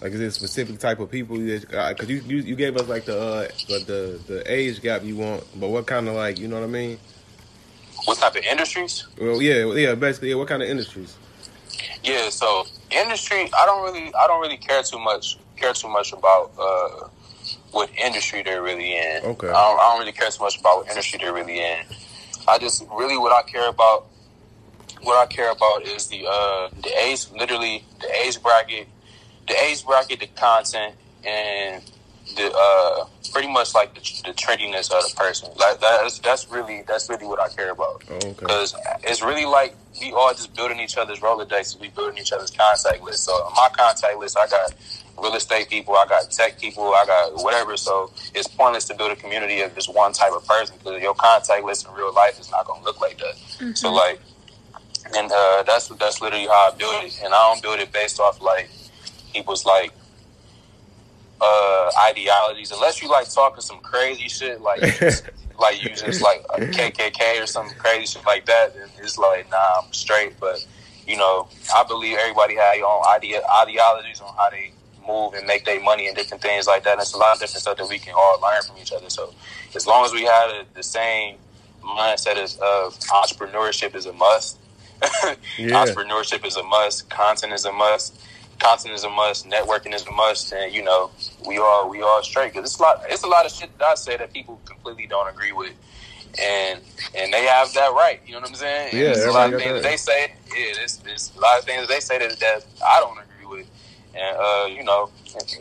[0.00, 1.38] Like, is it a specific type of people?
[1.38, 5.02] Because uh, you, you you gave us like the uh, the the the age gap
[5.04, 6.98] you want, but what kind of like you know what I mean?
[8.04, 9.04] What type of industries?
[9.18, 10.34] Well, yeah, yeah, basically, yeah.
[10.36, 11.16] What kind of industries?
[12.02, 16.12] Yeah, so industry, I don't really, I don't really care too much, care too much
[16.12, 17.08] about uh,
[17.72, 19.24] what industry they're really in.
[19.24, 19.48] Okay.
[19.48, 21.78] I don't, I don't really care too much about what industry they're really in.
[22.46, 24.06] I just really what I care about,
[25.02, 28.86] what I care about is the uh, the age, literally the age bracket,
[29.48, 31.82] the age bracket, the content, and
[32.36, 35.50] the uh, pretty much like the, the trendiness of the person.
[35.56, 38.02] Like that's that's really that's really what I care about.
[38.08, 38.34] Oh, okay.
[38.38, 41.78] Because it's really like we all just building each other's Rolodex.
[41.80, 43.24] We building each other's contact list.
[43.24, 44.74] So on my contact list, I got
[45.20, 47.76] real estate people, I got tech people, I got whatever.
[47.76, 51.14] So it's pointless to build a community of just one type of person because your
[51.14, 53.76] contact list in real life is not going to look like that.
[53.76, 54.20] So like,
[55.16, 57.20] and uh, that's that's literally how I build it.
[57.22, 58.70] And I don't build it based off like
[59.32, 59.92] people's like
[61.44, 65.24] uh, ideologies, unless you like talking some crazy shit, like just,
[65.60, 68.74] like you just like a KKK or some crazy shit like that.
[68.74, 70.34] Then it's like, nah, I'm straight.
[70.40, 70.64] But
[71.06, 74.72] you know, I believe everybody have your own idea ideologies on how they
[75.06, 76.92] move and make their money and different things like that.
[76.92, 79.10] And it's a lot of different stuff that we can all learn from each other.
[79.10, 79.34] So
[79.74, 81.36] as long as we have the, the same
[81.82, 84.58] mindset as of entrepreneurship is a must.
[85.58, 85.84] Yeah.
[85.84, 87.10] Entrepreneurship is a must.
[87.10, 88.18] Content is a must.
[88.58, 89.48] Content is a must.
[89.48, 90.52] Networking is a must.
[90.52, 91.10] And you know,
[91.46, 92.54] we all we all straight.
[92.54, 93.02] Cause it's a lot.
[93.08, 95.74] It's a lot of shit that I say that people completely don't agree with,
[96.40, 96.80] and
[97.16, 98.20] and they have that right.
[98.26, 98.90] You know what I'm saying?
[98.92, 100.32] And Yeah, a lot of things that they say.
[100.56, 103.58] Yeah, there's, there's a lot of things that they say that, that I don't agree
[103.58, 103.66] with,
[104.14, 105.10] and uh, you know,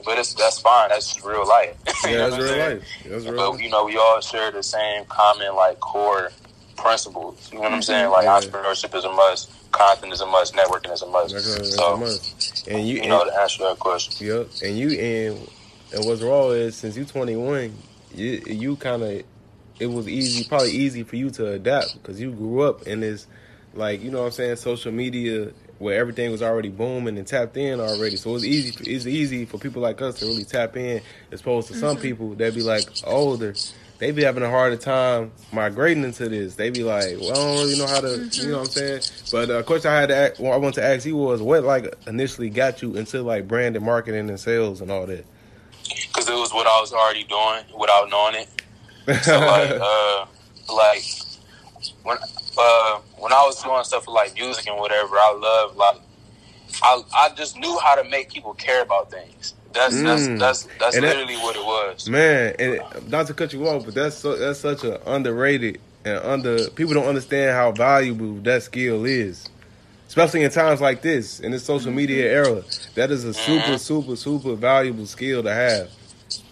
[0.06, 0.90] but it's that's fine.
[0.90, 1.76] That's just real life.
[2.06, 2.84] Yeah, that's real life.
[3.08, 6.32] That's real But you know, we all share the same common like core
[6.76, 7.50] principles.
[7.52, 7.84] You know what I'm mm-hmm.
[7.84, 8.10] saying?
[8.10, 8.40] Like Yeah.
[8.40, 11.34] entrepreneurship is a must, content is a must, networking is a must.
[11.34, 12.68] That's a, so a must.
[12.68, 14.28] And you, you know and, to answer that question.
[14.28, 14.50] yep.
[14.64, 15.50] And you and
[15.94, 17.74] and what's wrong is since you 21,
[18.16, 19.24] you you kind of
[19.80, 23.28] it was easy, probably easy for you to adapt because you grew up in this,
[23.74, 27.58] like you know what I'm saying, social media where everything was already booming and tapped
[27.58, 28.16] in already.
[28.16, 28.74] So it's easy.
[28.90, 32.02] It's easy for people like us to really tap in, as opposed to some mm-hmm.
[32.02, 33.54] people that be like older.
[34.04, 36.56] They be having a harder time migrating into this.
[36.56, 39.02] They be like, well, I don't really know how to, you know what I'm saying?
[39.32, 41.64] But uh, course, I had to ask, well, I want to ask you was, what
[41.64, 45.26] like initially got you into like brand and marketing and sales and all that?
[45.86, 49.24] Because it was what I was already doing without knowing it.
[49.24, 50.26] So like, uh,
[50.76, 51.06] like
[52.04, 52.18] when
[52.58, 56.02] uh, when I was doing stuff with like music and whatever, I love like
[56.82, 59.54] I I just knew how to make people care about things.
[59.74, 60.04] That's Mm.
[60.04, 62.08] that's that's that's And that- literally what it was.
[62.10, 66.18] Man, and not to cut you off, but that's so, that's such an underrated and
[66.20, 69.50] under people don't understand how valuable that skill is,
[70.08, 72.64] especially in times like this in this social media era.
[72.96, 75.90] That is a super, super, super valuable skill to have.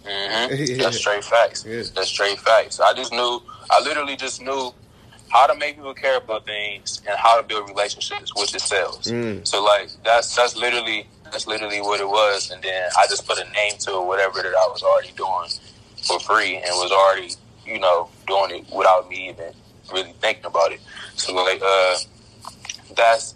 [0.05, 1.63] hmm That's straight facts.
[1.67, 1.84] Yeah.
[1.93, 2.79] That's straight facts.
[2.79, 3.41] I just knew.
[3.69, 4.73] I literally just knew
[5.29, 9.05] how to make people care about things and how to build relationships, which is sales.
[9.07, 9.47] Mm.
[9.47, 12.52] So like that's that's literally that's literally what it was.
[12.52, 15.50] And then I just put a name to it, whatever that I was already doing
[16.04, 17.34] for free and was already
[17.65, 19.54] you know doing it without me even
[19.94, 20.82] really thinking about it.
[21.15, 21.98] So like uh,
[22.96, 23.36] that's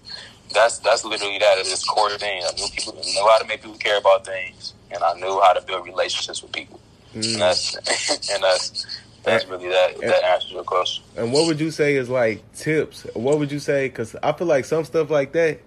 [0.53, 1.57] that's that's literally that.
[1.57, 2.43] It's this core thing.
[2.43, 5.53] I knew people knew how to make people care about things, and I knew how
[5.53, 6.79] to build relationships with people.
[7.13, 7.39] And Mm.
[7.39, 7.75] that's
[8.31, 8.85] and that's
[9.23, 9.99] that's really that.
[10.01, 11.03] That answers your question.
[11.15, 13.05] And what would you say is like tips?
[13.13, 13.87] What would you say?
[13.87, 15.59] Because I feel like some stuff like that,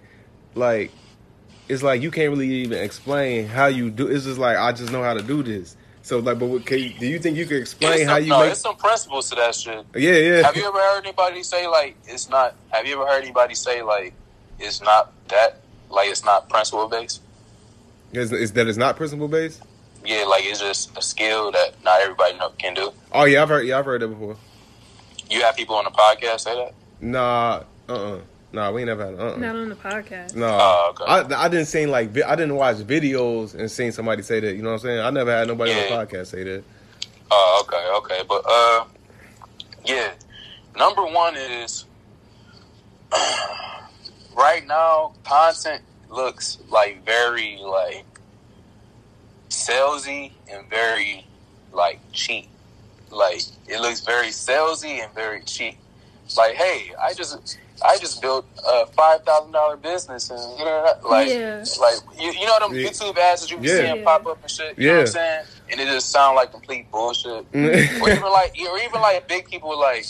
[0.55, 0.91] like
[1.69, 4.07] it's like you can't really even explain how you do.
[4.07, 5.77] It's just like I just know how to do this.
[6.01, 8.23] So like, but what, can you, do you think you can explain It's how some,
[8.23, 8.51] you no, make?
[8.51, 9.85] it's some principles to that shit.
[9.95, 10.41] Yeah, yeah.
[10.41, 12.55] Have you ever heard anybody say like it's not?
[12.69, 14.13] Have you ever heard anybody say like
[14.59, 15.61] it's not that?
[15.89, 17.21] Like it's not principle based?
[18.13, 19.61] Is, is that it's not principle based?
[20.03, 22.91] Yeah, like it's just a skill that not everybody know, can do.
[23.11, 23.67] Oh yeah, I've heard.
[23.67, 24.37] Yeah, I've heard that before.
[25.29, 26.73] You have people on the podcast say that.
[27.01, 28.17] Nah, uh,
[28.51, 29.15] uh nah, we ain't never had.
[29.19, 30.35] Uh, uh Not on the podcast.
[30.35, 31.33] No, Oh, okay.
[31.35, 34.55] I, I didn't see like vi- I didn't watch videos and seen somebody say that.
[34.55, 34.99] You know what I'm saying?
[35.01, 35.77] I never had nobody Yeah.
[35.83, 36.63] on the podcast say that.
[37.31, 38.85] Oh, okay, okay, but uh,
[39.85, 40.11] yeah.
[40.77, 41.85] Number one is
[44.35, 48.05] right now content looks like very like
[49.49, 51.25] salesy and very
[51.71, 52.47] like cheap.
[53.11, 55.77] Like it looks very salesy and very cheap.
[56.37, 60.93] Like, hey, I just I just built a five thousand dollar business and you know
[61.09, 61.63] like Yeah.
[61.79, 62.89] like you, you know them Yeah.
[62.89, 63.93] YouTube ads that you be Yeah.
[63.93, 64.77] seeing pop up and shit.
[64.77, 64.99] You know what Yeah.
[65.01, 65.45] I'm saying?
[65.71, 67.45] And it just sound like complete bullshit.
[67.53, 70.05] or even like or even like big people like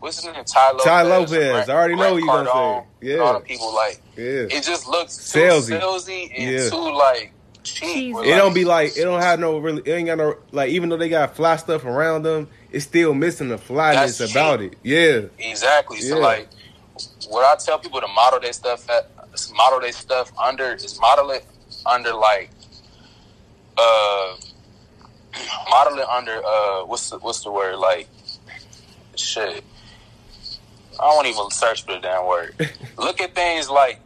[0.00, 0.44] what's his name?
[0.44, 0.84] Tai Lopez.
[0.84, 1.28] Tai Lopez.
[1.30, 3.12] Grant- I already know Grant what you gonna Cardone, say.
[3.12, 3.38] and All Yeah.
[3.38, 4.24] the people like yeah,
[4.56, 5.80] it just looks too Salesy.
[5.80, 6.68] salesy, and Yeah.
[6.70, 8.14] too like cheap.
[8.16, 9.82] or It don't be like it don't have no really.
[9.84, 10.70] It ain't got no like.
[10.70, 14.74] Even though they got fly stuff around them, it's still missing the flyness about it.
[14.82, 16.00] Yeah, Exactly.
[16.00, 16.48] So like,
[17.28, 19.10] what I tell people to model their stuff at,
[19.54, 21.46] model their stuff under is model it
[21.86, 22.50] under like,
[23.78, 24.36] uh,
[25.70, 28.08] model it under uh, what's the what's the word like,
[29.16, 29.64] shit.
[31.00, 32.54] I won't even search for the damn word.
[32.98, 34.00] Look at things like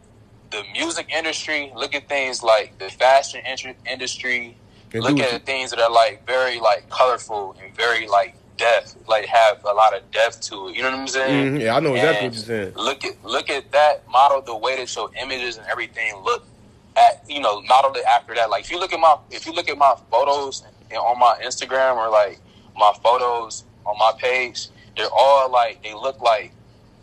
[0.51, 1.71] the music industry.
[1.75, 3.41] Look at things like the fashion
[3.85, 4.57] industry.
[4.93, 9.25] Look at it- things that are like very like colorful and very like depth, like
[9.25, 10.75] have a lot of depth to it.
[10.75, 11.55] You know what I'm saying?
[11.55, 11.61] Mhm.
[11.61, 12.73] Yeah, I know exactly And what you're saying.
[12.75, 16.43] Look at look at that model, the way that your images and everything look
[16.95, 18.49] at you know model it after that.
[18.49, 21.39] Like if you look at my if you look at my photos and on my
[21.43, 22.39] Instagram or like
[22.75, 26.51] my photos on my page, they're all like they look like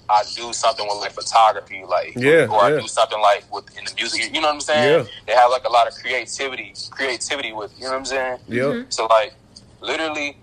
[0.08, 2.76] I do something with like photography, like Yeah, or yeah.
[2.76, 4.34] I do something like with in the music.
[4.34, 5.04] You know what I'm saying?
[5.06, 5.10] Yeah.
[5.26, 8.38] They have like a lot of creativity, creativity with you know what I'm saying.
[8.48, 8.86] Yep.
[8.90, 9.34] So like
[9.80, 10.36] literally,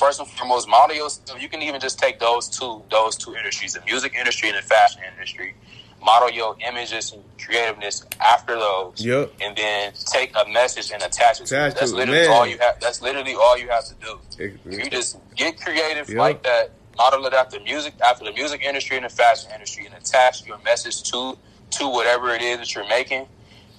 [0.00, 1.40] first and foremost, model your stuff.
[1.40, 4.62] You can even just take those two those two industries, the music industry and the
[4.62, 5.54] fashion industry.
[6.02, 7.96] Model your images and creativeness
[8.34, 9.32] after those, Yep.
[9.42, 11.46] and then take a message and attach it.
[11.48, 11.74] to Attach.
[11.78, 12.30] That's literally man.
[12.30, 12.80] all you have.
[12.80, 14.12] That's literally all you have to do.
[14.38, 16.18] It- you just get creative Yep.
[16.18, 19.94] like that, model it after music, after the music industry and the fashion industry, and
[19.94, 21.36] attach your message to
[21.78, 23.28] to whatever it is that you're making.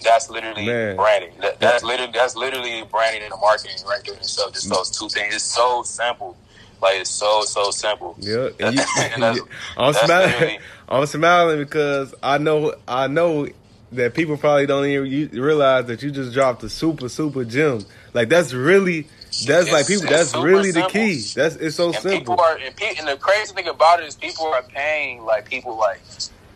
[0.03, 0.95] That's literally Man.
[0.95, 1.31] branding.
[1.41, 4.53] That, that's literally that's literally branding and the marketing right there in itself.
[4.53, 4.75] Just mm.
[4.75, 5.35] those two things.
[5.35, 6.35] It's so simple.
[6.81, 8.15] Like it's so so simple.
[8.19, 9.39] Yeah, and you, And that's-
[9.77, 10.31] I'm that's smiling.
[10.31, 10.59] literally-
[10.89, 13.47] I'm smiling because I know I know
[13.93, 17.85] that people probably don't even realize that you just dropped a super super gem.
[18.13, 19.01] Like that's really
[19.45, 20.07] that's It's- like people.
[20.09, 21.21] That's really the key.
[21.35, 22.35] That's it's so and simple.
[22.35, 25.49] people are and, pe- and the crazy thing about it is people are paying like
[25.49, 26.01] people like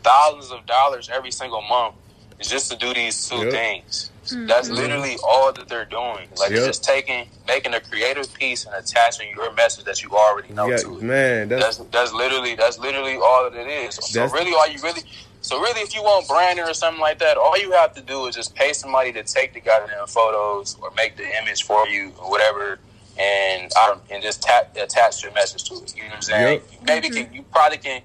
[0.04, 1.96] thousands of dollars every single month
[2.41, 3.52] just to do these two Yep.
[3.52, 4.12] things.
[4.26, 4.48] Mm-hmm.
[4.48, 6.28] That's literally all that they're doing.
[6.38, 6.65] Like Yep.
[6.65, 10.78] just taking, making a creative piece and attaching your message that you already know Yeah,
[10.78, 11.04] to it.
[11.04, 13.95] man, that's, That's that's literally that's literally all that it is.
[13.95, 15.04] So really, all you really,
[15.41, 18.26] so really, if you want branding or something like that, all you have to do
[18.26, 22.12] is just pay somebody to take the goddamn photos or make the image for you
[22.19, 22.80] or whatever,
[23.19, 25.95] and I and just tap, attach your message to it.
[25.95, 26.62] You know what I'm saying?
[26.62, 26.88] Yep.
[26.88, 27.36] Maybe can, mm-hmm.
[27.36, 28.02] you probably can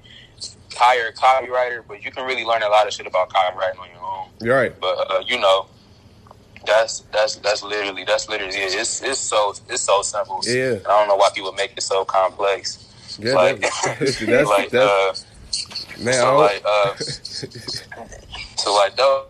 [0.75, 3.89] hire a copywriter, but you can really learn a lot of shit about copywriting on
[3.91, 4.29] your own.
[4.41, 4.79] you're right.
[4.81, 5.67] But uh, you know.
[6.67, 8.75] That's that's that's literally that's literally it.
[8.75, 10.41] It's it's so it's so simple.
[10.45, 10.75] Yeah.
[10.87, 12.87] I don't know why people make it so complex.
[13.19, 16.13] Yeah, like, that- that's like, that's uh, man.
[16.15, 16.95] So like, uh,
[18.57, 19.27] so like those,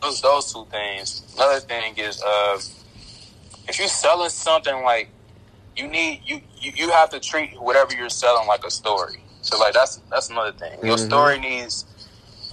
[0.00, 1.22] those those two things.
[1.34, 2.60] Another thing is, uh,
[3.66, 5.08] if you're selling something like
[5.76, 9.20] you need you, you you have to treat whatever you're selling like a story.
[9.48, 10.84] So like that's that's another thing.
[10.84, 11.06] Your Mhm.
[11.06, 11.86] story needs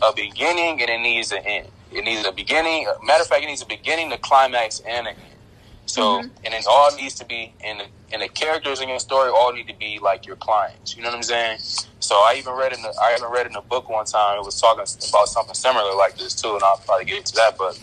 [0.02, 1.72] a beginning and it needs an end.
[1.92, 2.88] It needs a beginning.
[3.04, 5.40] Matter of fact, it needs a beginning, the climax, and an end.
[5.88, 9.30] So and it all needs to be and the, and the characters in your story
[9.30, 10.96] all need to be like your clients.
[10.96, 11.60] You know what I'm saying?
[12.00, 14.40] So I even read in the I even read in a book one time.
[14.40, 17.58] It was talking about something similar like this too, and I'll probably get into that.
[17.58, 17.80] But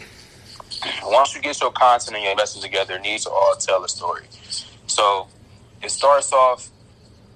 [1.05, 3.89] once you get your content and your message together, it needs to all tell a
[3.89, 4.27] story.
[4.87, 5.29] So
[5.83, 6.71] it starts off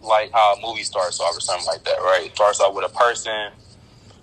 [0.02, 2.26] like how a movie starts off or something like that, right?
[2.26, 3.50] It starts off with a person,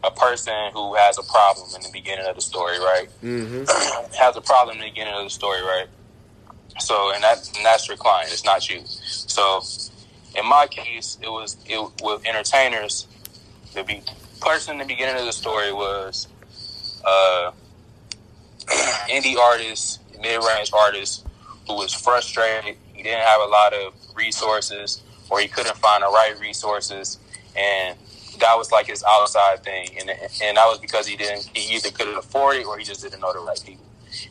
[0.03, 3.09] a person who has a problem in the beginning of the story, right?
[3.21, 3.67] Mhm.
[4.17, 5.87] has a problem in the beginning of the story, right?
[6.79, 8.31] So, and that and that's your client.
[8.31, 8.81] It's not you.
[8.85, 9.61] So,
[10.35, 13.07] in my case, it was it with entertainers.
[13.75, 14.01] The be,
[14.41, 16.27] person in the beginning of the story was
[17.05, 17.51] uh,
[19.09, 21.25] indie artist, mid range artist
[21.67, 22.75] who was frustrated.
[22.93, 27.19] He didn't have a lot of resources, or he couldn't find the right resources,
[27.55, 27.97] and
[28.39, 31.91] that was like his outside thing, and and that was because he didn't he either
[31.91, 33.85] couldn't afford it or he just didn't know the right people.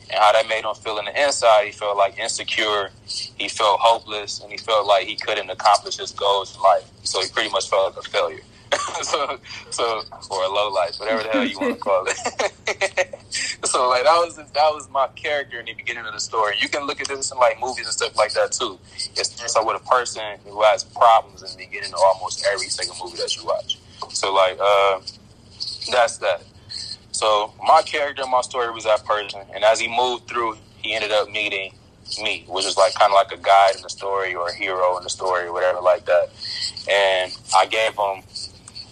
[0.09, 3.79] And how that made him feel in the inside, he felt like insecure, he felt
[3.81, 6.89] hopeless, and he felt like he couldn't accomplish his goals in life.
[7.03, 8.39] So he pretty much felt like a failure.
[9.01, 12.17] so, so or a low life, whatever the hell you want to call it.
[13.65, 16.55] so like that was that was my character in the beginning of the story.
[16.59, 18.79] You can look at this in like movies and stuff like that too.
[19.15, 22.67] It starts out with a person who has problems in the beginning of almost every
[22.67, 23.77] single movie that you watch.
[24.09, 25.01] So like uh,
[25.91, 26.43] that's that.
[27.11, 31.11] So my character my story was that person, and as he moved through, he ended
[31.11, 31.73] up meeting
[32.21, 34.97] me, which is like kind of like a guide in the story or a hero
[34.97, 36.29] in the story or whatever like that.
[36.89, 38.23] And I gave him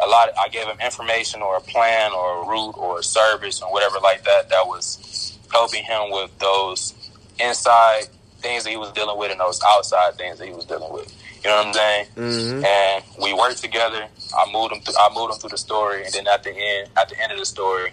[0.01, 0.29] a lot.
[0.39, 3.99] I gave him information or a plan or a route or a service or whatever
[3.99, 6.93] like that that was helping him with those
[7.39, 8.03] inside
[8.39, 11.13] things that he was dealing with and those outside things that he was dealing with.
[11.43, 12.05] You know what I'm saying?
[12.15, 12.65] Mhm.
[12.65, 14.07] and we worked together.
[14.37, 14.81] I moved him.
[14.81, 17.31] Through, I moved him through the story, and then at the end, at the end
[17.31, 17.91] of the story,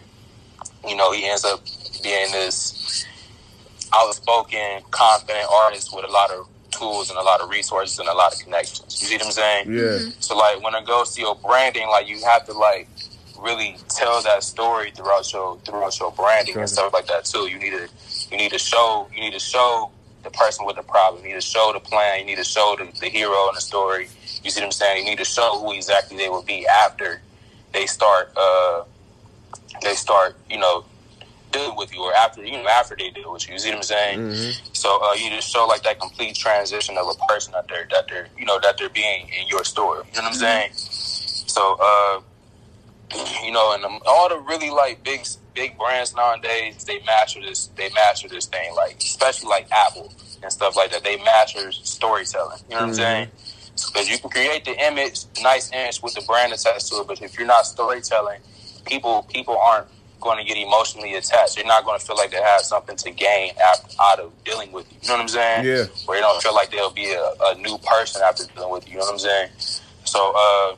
[0.86, 1.60] you know, he ends up
[2.02, 3.04] being this
[3.92, 8.14] outspoken, confident artist with a lot of tools and a lot of resources and a
[8.14, 9.00] lot of connections.
[9.00, 9.72] You see what I'm saying?
[9.72, 9.98] Yeah.
[10.20, 12.88] So like when it goes to your branding, like you have to like
[13.38, 16.62] really tell that story throughout your throughout your branding Sure.
[16.62, 17.48] and stuff like that too.
[17.48, 17.88] You need to
[18.30, 19.90] you need to show you need to show
[20.24, 21.22] the person with the problem.
[21.22, 22.20] You need to show the plan.
[22.20, 24.08] You need to show the, the hero in the story.
[24.42, 25.04] You see what I'm saying?
[25.04, 27.22] You need to show who exactly they will be after
[27.72, 28.84] they start uh
[29.82, 30.84] they start, you know,
[31.50, 33.54] dealing with you or after you know after they deal with you.
[33.54, 34.18] You see what I'm saying?
[34.20, 34.76] Mhm.
[34.76, 38.08] So uh, you just show like that complete transition of a person that they're that
[38.08, 40.04] they're you know that they're being in your story.
[40.12, 40.70] You know what I'm saying?
[40.74, 42.20] So uh,
[43.42, 47.68] you know, and um, all the really like big big brands nowadays, they master this.
[47.76, 51.02] They master this thing, like especially like Apple and stuff like that.
[51.04, 52.58] They master storytelling.
[52.68, 53.28] You know what I'm saying?
[53.92, 57.22] Because you can create the image, nice image with the brand attached to it, but
[57.22, 58.40] if you're not storytelling,
[58.84, 59.86] people people aren't
[60.20, 61.56] going to get emotionally attached.
[61.56, 64.72] They're not going to feel like they have something to gain out, out of dealing
[64.72, 64.98] with you.
[65.02, 65.64] You know what I'm saying?
[65.64, 65.84] Yeah.
[66.06, 68.94] Where they don't feel like they'll be a, a new person after dealing with you.
[68.94, 69.48] You know what I'm saying?
[70.04, 70.76] So, uh,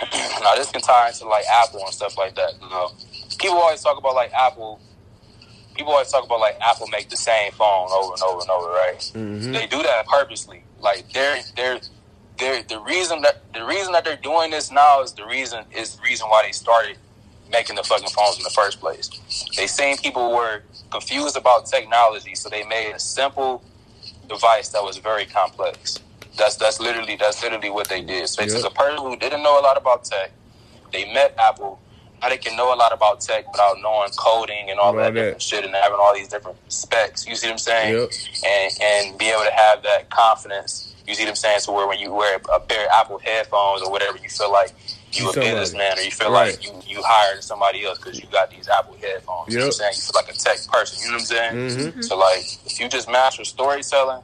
[0.42, 2.54] now this can tie into like Apple and stuff like that.
[2.60, 2.90] You know,
[3.38, 4.80] people always talk about like Apple.
[5.74, 8.68] People always talk about like Apple make the same phone over and over and over,
[8.70, 8.98] right?
[9.14, 9.52] Mhm.
[9.52, 10.62] They do that purposely.
[10.80, 11.80] Like they're they're
[12.38, 15.96] they're the reason that the reason that they're doing this now is the reason is
[15.96, 16.96] the reason why they started
[17.52, 19.10] making the fucking phones in the first place.
[19.56, 23.62] They seen people were confused about technology, so they made a simple
[24.28, 26.00] device that was very complex.
[26.38, 28.28] That's that's literally that's literally what they did.
[28.28, 28.62] So they Yep.
[28.62, 30.32] took a person who didn't know a lot about tech.
[30.92, 31.80] They met Apple.
[32.22, 35.20] Now they can know a lot about tech without knowing coding and all that, that.
[35.20, 37.26] different shit and having all these different specs.
[37.26, 37.94] You see what I'm saying?
[37.98, 38.10] Yep.
[38.46, 40.94] And and be able to have that confidence.
[41.06, 41.60] You see what I'm saying?
[41.60, 44.72] So where when you wear a pair of Apple headphones or whatever, you feel like
[45.12, 45.50] you You a somebody.
[45.54, 46.52] businessman or you feel Right.
[46.52, 49.52] like you you hired somebody else because you got these Apple headphones.
[49.52, 49.92] You know what I'm saying?
[49.96, 50.98] You feel like a tech person.
[51.02, 51.92] You know what I'm saying?
[51.94, 52.04] Mhm.
[52.04, 54.22] So like, if you just master storytelling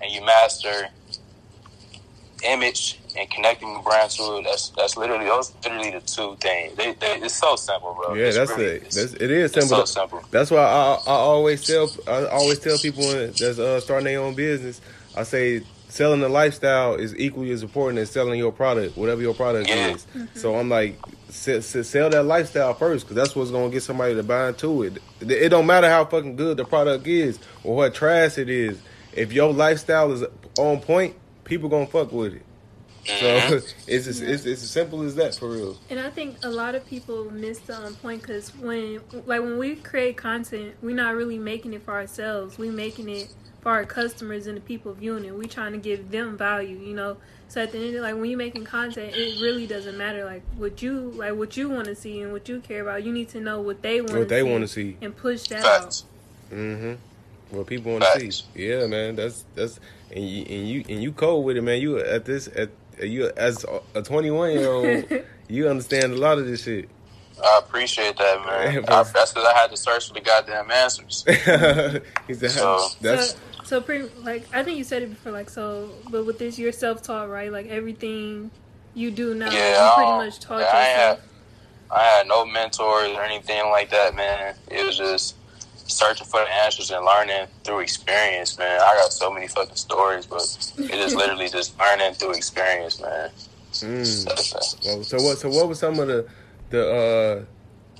[0.00, 0.88] and you master
[2.44, 6.76] image and connecting the brand to it, that's that's literally those literally the two things.
[6.76, 8.14] They, they, it's so simple, bro.
[8.14, 8.82] Yeah, It's that's really- it.
[8.90, 9.84] That's, it is it's simple.
[9.86, 10.22] so simple.
[10.30, 14.20] That's why I, I always tell I always tell people when that's uh, starting their
[14.20, 14.80] own business.
[15.16, 19.34] I say selling the lifestyle is equally as important as selling your product, whatever your
[19.34, 19.94] product Yeah.
[19.94, 20.06] is.
[20.34, 20.96] So I'm like,
[21.28, 24.98] sell, sell that lifestyle first because that's what's gonna get somebody to buy into it.
[25.20, 28.78] It don't matter how fucking good the product is or what trash it is.
[29.12, 30.24] If your lifestyle is
[30.58, 32.42] on point, people gonna fuck with it.
[33.06, 33.50] Mm-hmm.
[33.50, 35.78] So it's, as, it's it's as simple as that for real.
[35.90, 39.58] And I think a lot of people miss the um, point because when, like, when
[39.58, 42.58] we create content, we're not really making it for ourselves.
[42.58, 45.34] We're making it for our customers and the people viewing it.
[45.34, 47.16] We're trying to give them value, you know.
[47.48, 50.24] So at the end, of the- like, when you're making content, it really doesn't matter,
[50.24, 53.02] like, what you like, what you want to see and what you care about.
[53.04, 54.18] You need to know what they want.
[54.18, 54.96] What they want to see.
[55.00, 56.04] and push that Facts.
[56.52, 56.94] Mm-hmm.
[57.56, 58.44] What people want to see.
[58.54, 59.16] Yeah, man.
[59.16, 59.80] That's that's
[60.14, 61.80] and you and you and you cold with it, man.
[61.80, 62.68] You at this at
[63.02, 65.04] you as a 21 year old,
[65.48, 66.88] you understand a lot of this shit.
[67.44, 68.74] I appreciate that, man.
[68.74, 71.24] Yeah, I, that's because I had to search for the goddamn answers.
[72.26, 75.50] he said, So- "That's so, so pretty like I think you said it before, like
[75.50, 75.90] so.
[76.10, 77.52] But with this, you're self-taught, right?
[77.52, 78.50] Like everything
[78.94, 81.20] you do now, Yeah, you pretty much taught yeah, I ain't yourself.
[81.90, 84.54] I had no mentors or anything like that, man.
[84.70, 85.36] It was just
[85.90, 88.78] searching for the answers and learning through experience, man.
[88.80, 90.42] I got so many fucking stories, but
[90.78, 93.30] it is literally just learning through experience, man.
[93.72, 94.24] mm.
[94.26, 95.38] That's- Well, so what?
[95.38, 96.26] So what was some of the
[96.70, 97.44] the uh?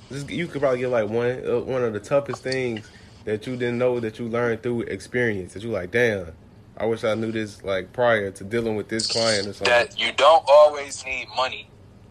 [0.09, 2.89] This, you could probably get like one uh, one of the toughest things
[3.25, 5.53] that you didn't know that you learned through experience.
[5.53, 6.33] That you like, damn.
[6.77, 9.65] I wish I knew this like prior to dealing with this client or something.
[9.65, 11.67] That you don't always need money.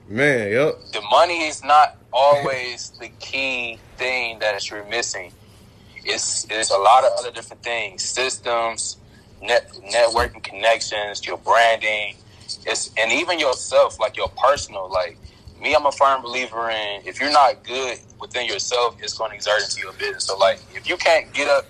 [0.09, 0.75] Man, yep.
[0.93, 5.33] The money is not always the key thing that you're missing.
[6.05, 8.99] It's it's a lot of other different things, systems,
[9.43, 12.17] net networking connections, your branding,
[12.67, 15.19] it's and even yourself, like your personal, like
[15.61, 19.37] me, I'm a firm believer in if you're not good within yourself, it's going to
[19.37, 20.25] exert into your business.
[20.25, 21.65] So like if you can't get up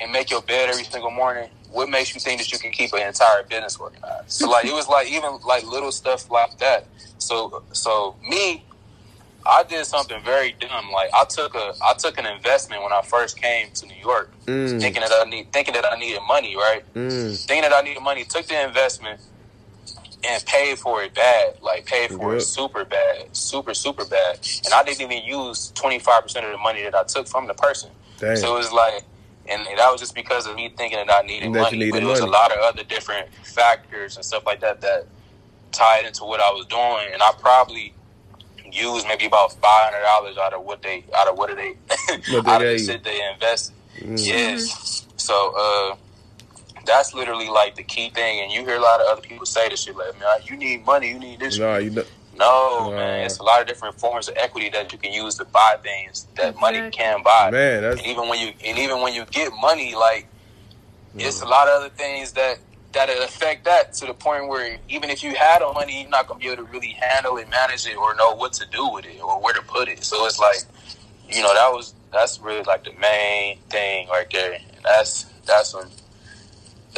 [0.00, 2.92] and make your bed every single morning, what makes you think that you can keep
[2.92, 4.30] an entire business organized?
[4.30, 6.86] So like it was like even like little stuff like that.
[7.18, 8.64] So so me,
[9.46, 10.90] I did something very dumb.
[10.92, 14.32] Like I took a I took an investment when I first came to New York,
[14.46, 16.82] Mm, thinking that I need thinking that I needed money, right?
[16.94, 17.46] mm.
[17.46, 19.20] thinking that I needed money, took the investment
[20.26, 21.54] and paid for it bad.
[21.62, 22.38] Like paid for Yep.
[22.38, 24.38] it super bad, super super bad.
[24.64, 27.46] And I didn't even use twenty five percent of the money that I took from
[27.46, 27.90] the person.
[28.18, 28.36] Damn.
[28.36, 29.04] So it was like,
[29.48, 31.78] and that was just because of me thinking that I needed That money.
[31.78, 32.30] needed but it was money.
[32.30, 35.06] a lot of other different factors and stuff like that that
[35.72, 37.12] tied into what I was doing.
[37.12, 37.94] And I probably
[38.70, 41.74] used maybe about five hundred dollars out of what they out of what they
[42.32, 43.74] What they out of the gave shit they invested.
[44.04, 44.56] Yeah.
[45.16, 45.96] So uh,
[46.88, 48.40] that's literally like the key thing.
[48.42, 50.84] And you hear a lot of other people say this shit like, man, you need
[50.84, 51.58] money, you need this.
[51.58, 52.96] No, you know, No, Nah.
[52.96, 55.76] man, it's a lot of different forms of equity that you can use to buy
[55.82, 57.50] things that money can buy.
[57.50, 60.26] man, that's And even when you and even when you get money, like
[61.18, 62.58] it's a lot of other things that
[62.92, 66.26] that affect that to the point where even if you had the money, you're not
[66.26, 69.04] gonna be able to really handle it, manage it, or know what to do with
[69.04, 70.04] it or where to put it.
[70.04, 70.58] So it's like,
[71.28, 74.54] you know, that was that's really like the main thing right there.
[74.54, 75.90] And that's that's some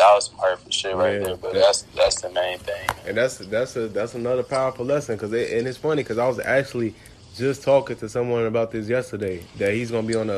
[0.00, 1.24] that was some hurtful shit right Yeah.
[1.24, 1.36] there.
[1.36, 2.88] But that's that's the main thing.
[3.06, 6.26] And that's that's a that's another powerful lesson because it, and it's funny because I
[6.26, 6.94] was actually
[7.36, 10.32] just talking to someone about this yesterday that he's gonna be on a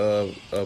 [0.53, 0.63] a, a,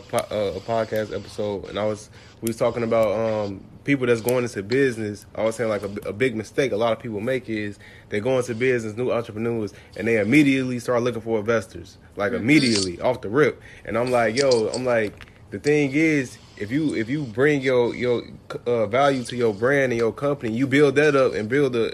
[0.56, 4.62] a podcast episode and I was we was talking about um people that's going into
[4.64, 5.26] business.
[5.36, 7.78] I was saying like a, a big mistake a lot of people make is
[8.08, 13.00] they go into business, new entrepreneurs, and they immediately start looking for investors like immediately
[13.00, 13.60] off the rip.
[13.84, 17.94] And I'm like, yo, I'm like the thing is if you if you bring your
[17.94, 18.22] your
[18.66, 21.84] uh, value to your brand and your company, you build that up and build a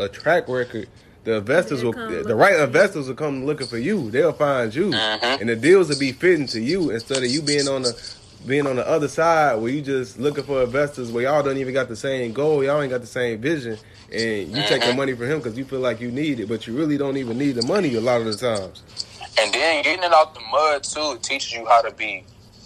[0.00, 0.88] a, a track record.
[1.24, 4.10] The investors They'll the right investors will come looking for you.
[4.10, 5.40] They'll find you, Mhm.
[5.40, 7.94] and the deals will be fitting to you instead of you being on the
[8.44, 11.72] being on the other side where you just looking for investors where y'all don't even
[11.72, 13.78] got the same goal, y'all ain't got the same vision,
[14.12, 16.66] and you take the money from him because you feel like you need it, but
[16.66, 18.82] you really don't even need the money a lot of the times.
[19.38, 22.24] And then getting it out the mud too it teaches you how to be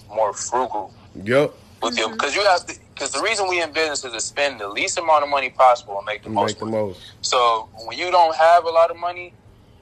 [0.09, 0.93] more frugal.
[1.25, 2.41] Yup, with you because mm-hmm.
[2.41, 5.23] you have to because the reason we in business is to spend the least amount
[5.23, 7.01] of money possible and make the most make the most.
[7.21, 9.35] So when you don't have a lot of money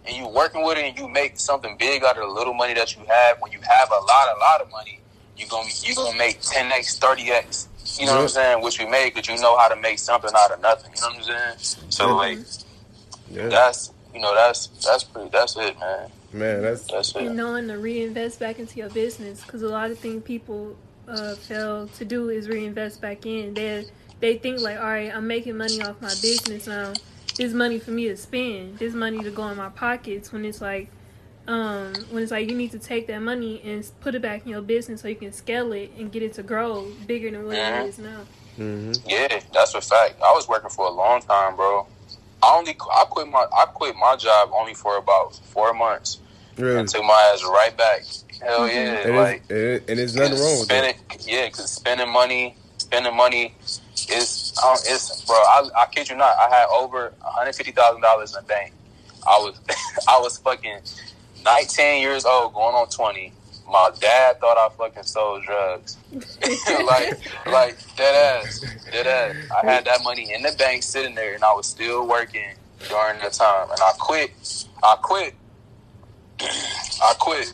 [0.06, 2.74] and you working with it and you make something big out of the little money
[2.74, 5.00] that you have, when you have a lot, a lot of money,
[5.36, 7.68] you gonna you gonna make ten x, thirty x.
[7.98, 8.62] You know what I'm saying?
[8.62, 10.92] Which we made because you know how to make something out of nothing.
[10.96, 11.84] You know what I'm saying?
[11.90, 12.12] So Yeah.
[12.14, 12.38] like
[13.30, 16.10] Yeah, that's you know that's that's pretty that's it, man.
[16.32, 17.32] man, that's That's and it.
[17.32, 20.76] knowing to reinvest back into your business because a lot of things people
[21.08, 23.54] uh, fail to do is reinvest back in.
[23.54, 23.86] They
[24.20, 26.94] they think like, all right, I'm making money off my business now.
[27.36, 28.78] This money for me to spend.
[28.78, 30.32] This money to go in my pockets.
[30.32, 30.88] When it's like,
[31.48, 34.48] um, when it's like you need to take that money and put it back in
[34.50, 37.56] your business so you can scale it and get it to grow bigger than what
[37.56, 37.84] Mhm.
[37.84, 38.20] it is now.
[38.56, 40.14] hmm Yeah, that's a fact.
[40.22, 41.86] I was working for a long time, bro.
[42.42, 46.18] I only I quit my I quit my job only for about four months
[46.56, 46.78] really.
[46.80, 48.04] and took my ass right back.
[48.42, 48.74] Hell Mhm.
[48.74, 50.96] yeah, And, like it's, and, and there's nothing wrong with that.
[50.96, 53.54] spending, yeah, because spending money, spending money
[54.08, 55.36] is I it's bro.
[55.36, 56.36] I, I kid you not.
[56.38, 58.72] I had over one hundred fifty thousand dollars in the bank.
[59.26, 59.58] I was
[60.08, 60.80] I was fucking
[61.44, 63.32] nineteen years old, going on twenty.
[63.66, 65.96] My dad thought I fucking sold drugs.
[66.86, 68.60] like, like dead ass,
[68.92, 69.36] dead ass.
[69.62, 72.44] I had that money in the bank sitting there, and I was still working
[72.88, 73.70] during the time.
[73.70, 74.32] And I quit.
[74.82, 75.34] I quit.
[77.02, 77.52] I quit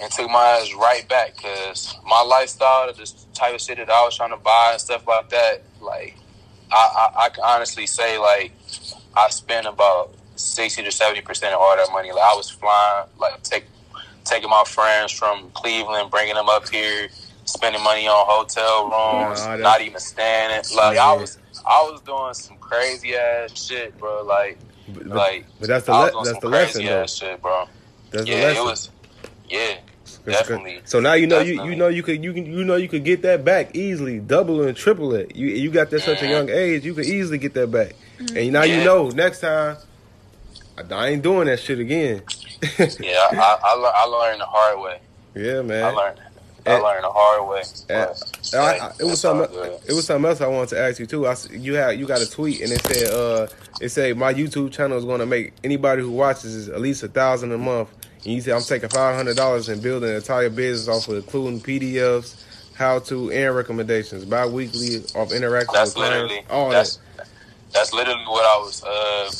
[0.00, 4.04] and took my ass right back because my lifestyle, the type of shit that I
[4.04, 6.16] was trying to buy and stuff like that, like
[6.70, 8.52] I, I, I can honestly say like
[9.16, 12.12] I spent about sixty to seventy percent of all that money.
[12.12, 13.66] Like I was flying, like take
[14.24, 17.08] taking my friends from Cleveland, bringing them up here,
[17.44, 20.50] spending money on hotel rooms, not even staying.
[20.50, 20.68] It.
[20.76, 21.06] Like Yeah.
[21.06, 24.22] I was, I was doing some crazy ass shit, bro.
[24.24, 24.58] Like,
[24.88, 27.06] But, like but that's the le- that's the lesson though.
[27.06, 27.66] shit, bro.
[28.10, 28.62] That's the Yeah, lesson.
[28.62, 28.90] it was.
[29.48, 30.80] Yeah, 'Cause- definitely.
[30.84, 31.70] So now you know you, Definitely.
[31.72, 34.62] you know you could you can you know you could get that back easily, double
[34.62, 35.34] and triple it.
[35.36, 37.94] You you got that such a young age, you could easily get that back.
[38.18, 38.36] Mm-hmm.
[38.36, 39.76] And now you know next time
[40.76, 42.22] I, I ain't doing that shit again.
[42.78, 43.28] yeah.
[43.32, 45.00] I, I, I learned the hard way.
[45.34, 45.84] yeah, man.
[45.84, 46.20] I learned.
[46.68, 47.62] I And- learned the hard way.
[47.88, 48.10] and-
[48.54, 49.48] I- I- it was something.
[49.86, 51.26] It was something else I wanted to ask you too.
[51.26, 53.46] I you had you got a tweet and it said uh
[53.80, 57.02] it said my YouTube channel is going to make anybody who watches this at least
[57.02, 57.88] a thousand a month.
[58.24, 61.16] And you said I'm taking five hundred dollars and building an entire business off of
[61.16, 62.34] including PDFs,
[62.74, 66.44] how to and recommendations, bi-weekly of interacting That's with literally.
[66.50, 67.26] all that's that.
[67.72, 68.82] that's literally what I was.
[68.84, 69.30] Uh,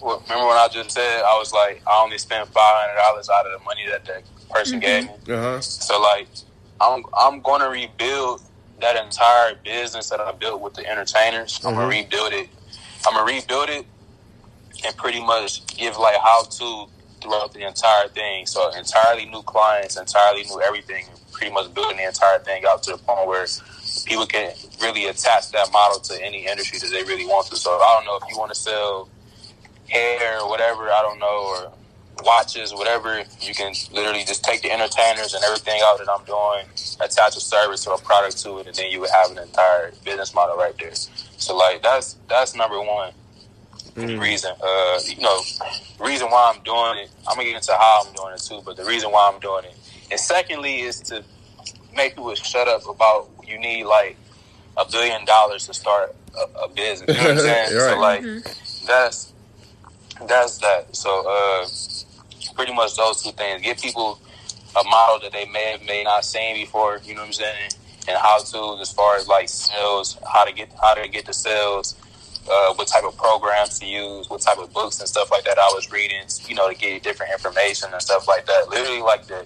[0.00, 3.46] remember when I just said I was like I only spent five hundred dollars out
[3.46, 5.10] of the money that that person gave me.
[5.28, 5.60] Uh huh.
[5.60, 6.28] So like,
[6.80, 8.42] I'm I'm going to rebuild
[8.80, 11.60] that entire business that I built with the entertainers.
[11.64, 12.48] I'm gonna rebuild it.
[13.06, 13.86] I'm gonna rebuild it
[14.84, 16.86] and pretty much give like how to
[17.20, 18.46] throughout the entire thing.
[18.46, 21.06] So entirely new clients, entirely new everything.
[21.32, 23.46] Pretty much building the entire thing out to the point where
[24.06, 27.56] people can really attach that model to any industry that they really want to.
[27.56, 29.08] So I don't know if you want to sell
[29.88, 30.90] hair or whatever.
[30.90, 31.72] I don't know or
[32.24, 33.22] watches, whatever.
[33.40, 36.66] You can literally just take the entertainers and everything out that I'm doing,
[37.00, 39.92] attach a service or a product to it, and then you would have an entire
[40.04, 40.94] business model right there.
[40.94, 43.12] So like that's that's number one
[43.94, 44.20] Mm.
[44.20, 44.52] reason.
[44.62, 45.40] Uh, you know,
[45.98, 47.10] reason why I'm doing it.
[47.26, 49.64] I'm gonna get into how I'm doing it too, but the reason why I'm doing
[49.64, 49.76] it.
[50.12, 51.24] And secondly is to
[51.96, 54.16] make people shut up about you need like
[54.76, 57.08] a billion dollars to start a, a business.
[57.08, 57.38] You know what I'm
[57.70, 57.76] saying?
[57.76, 57.90] Right.
[57.90, 58.24] So like
[58.86, 59.32] that's
[60.28, 60.94] that's that.
[60.94, 61.66] So uh,
[62.58, 63.62] pretty much those two things.
[63.62, 64.18] Give people
[64.78, 67.00] a model that they may have may not seen before.
[67.04, 67.70] You know what I'm saying?
[68.08, 71.32] And how to as far as like sales, how to get how to get the
[71.32, 71.94] sales.
[72.50, 75.58] Uh, what type of programs to use, what type of books and stuff like that
[75.58, 78.70] I was reading, you know, to get different information and stuff like that.
[78.70, 79.44] Literally, like the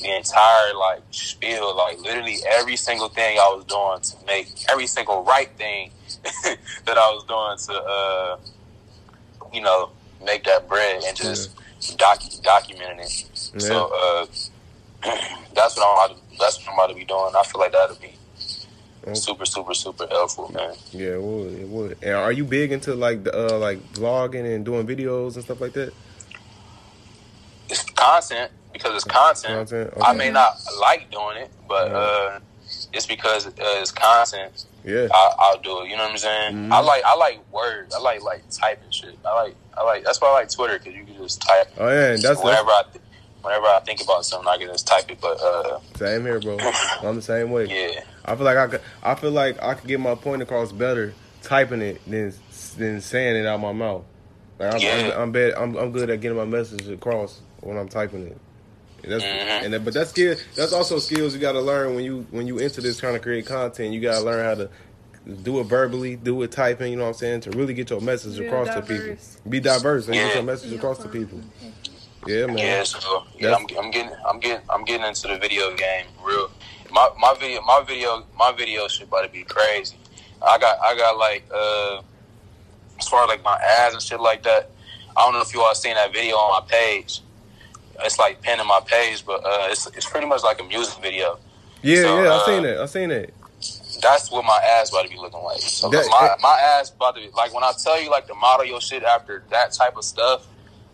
[0.00, 4.86] the entire like spiel, like literally every single thing I was doing to make every
[4.86, 5.90] single right thing
[6.44, 8.36] that I was doing to, uh,
[9.52, 9.90] you know,
[10.24, 11.50] make that bread and just
[11.92, 13.50] docu- documenting it.
[13.54, 13.58] Yeah.
[13.60, 14.26] So uh,
[15.54, 17.32] that's what I'm about to, that's what I'm about to be doing.
[17.36, 18.12] I feel like that'll be
[19.06, 19.12] Okay.
[19.14, 20.74] super, super, super helpful, man.
[20.90, 21.52] Yeah, it would.
[21.52, 21.98] It would.
[22.02, 25.60] And are you big into like the uh, like vlogging and doing videos and stuff
[25.60, 25.92] like that?
[27.68, 29.68] It's content because it's content.
[29.68, 31.96] Content, I may not like doing it, but Yeah.
[31.98, 32.38] uh,
[32.94, 34.64] it's because uh, it's content.
[34.84, 35.08] Yeah.
[35.12, 35.88] I, I'll do it.
[35.90, 36.54] You know what I'm saying?
[36.54, 36.72] Mhm.
[36.72, 37.94] I like I like words.
[37.94, 39.16] I like like typing shit.
[39.24, 41.68] I like I like that's why I like Twitter because you can just type.
[41.78, 43.04] Oh yeah, and that's, whenever that's I th-
[43.42, 45.20] whenever I think about something, I can just type it.
[45.20, 46.58] But uh, same here, bro.
[47.02, 47.66] I'm the same way.
[47.66, 48.80] yeah, I feel like I could.
[49.02, 52.34] I feel like I could get my point across better typing it than
[52.76, 54.04] than saying it out my mouth.
[54.58, 55.12] Like I'm, Yeah.
[55.14, 58.38] I'm, I'm, bad, I'm I'm good at getting my message across when I'm typing it.
[59.04, 59.64] And that's Mhm.
[59.64, 60.34] and that, but that's skill.
[60.56, 63.22] That's also skills you got to learn when you when you into this kind of
[63.22, 63.92] create content.
[63.92, 64.70] You got to learn how to
[65.42, 66.90] do it verbally, do it typing.
[66.90, 69.16] You know what I'm saying to really get your message Real across to people.
[69.48, 71.40] Be diverse and get your message across to people.
[72.26, 72.56] Yeah, man.
[72.56, 72.82] yeah.
[72.84, 76.50] So yeah, I'm, I'm getting I'm getting I'm getting into the video game real.
[76.90, 79.96] My my video my video my video shit about to be crazy.
[80.40, 82.00] I got I got like uh
[82.98, 84.70] as far as like my ads and shit like that.
[85.16, 87.20] I don't know if you all seen that video on my page.
[88.02, 91.00] It's like pinned in my page, but uh, it's it's pretty much like a music
[91.02, 91.38] video.
[91.82, 92.28] Yeah, So, yeah.
[92.30, 92.78] I uh, seen that.
[92.80, 93.30] I seen that.
[94.02, 95.60] That's what my ass about to be looking like.
[95.60, 98.34] So That- my my ass about to be like when I tell you like to
[98.34, 100.46] model your shit after that type of stuff.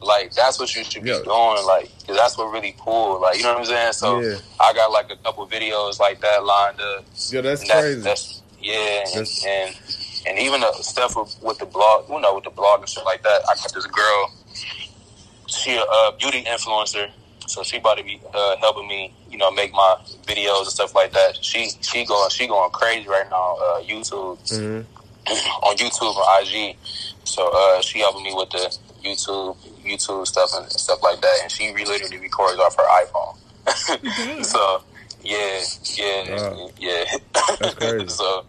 [0.03, 1.21] Like that's what you should be Yeah.
[1.23, 3.93] doing, like, cause that's what really pulled, like, you know what I'm saying.
[3.93, 4.37] So Yeah.
[4.59, 7.05] I got like a couple videos like that lined up.
[7.29, 8.01] Yeah, that's that's, crazy.
[8.01, 8.75] that's yeah,
[9.05, 9.77] and, That's- and
[10.27, 13.05] and even the stuff with, with the blog, you know, with the blog and shit
[13.05, 13.43] like that.
[13.49, 14.33] I got this girl.
[15.51, 17.11] She a uh, beauty influencer,
[17.47, 19.97] so she about to be uh, helping me, you know, make my
[20.27, 21.43] videos and stuff like that.
[21.45, 23.57] She she going she going crazy right now.
[23.57, 24.81] Uh, YouTube hmm
[25.63, 26.77] on YouTube and IG.
[27.25, 31.51] So uh, she helping me with the YouTube YouTube stuff and stuff like that, and
[31.51, 34.45] she literally records off her iPhone.
[34.45, 34.83] so
[35.23, 35.61] yeah,
[35.97, 36.71] yeah, Wow.
[36.79, 37.05] yeah.
[37.61, 38.09] That's crazy.
[38.09, 38.45] so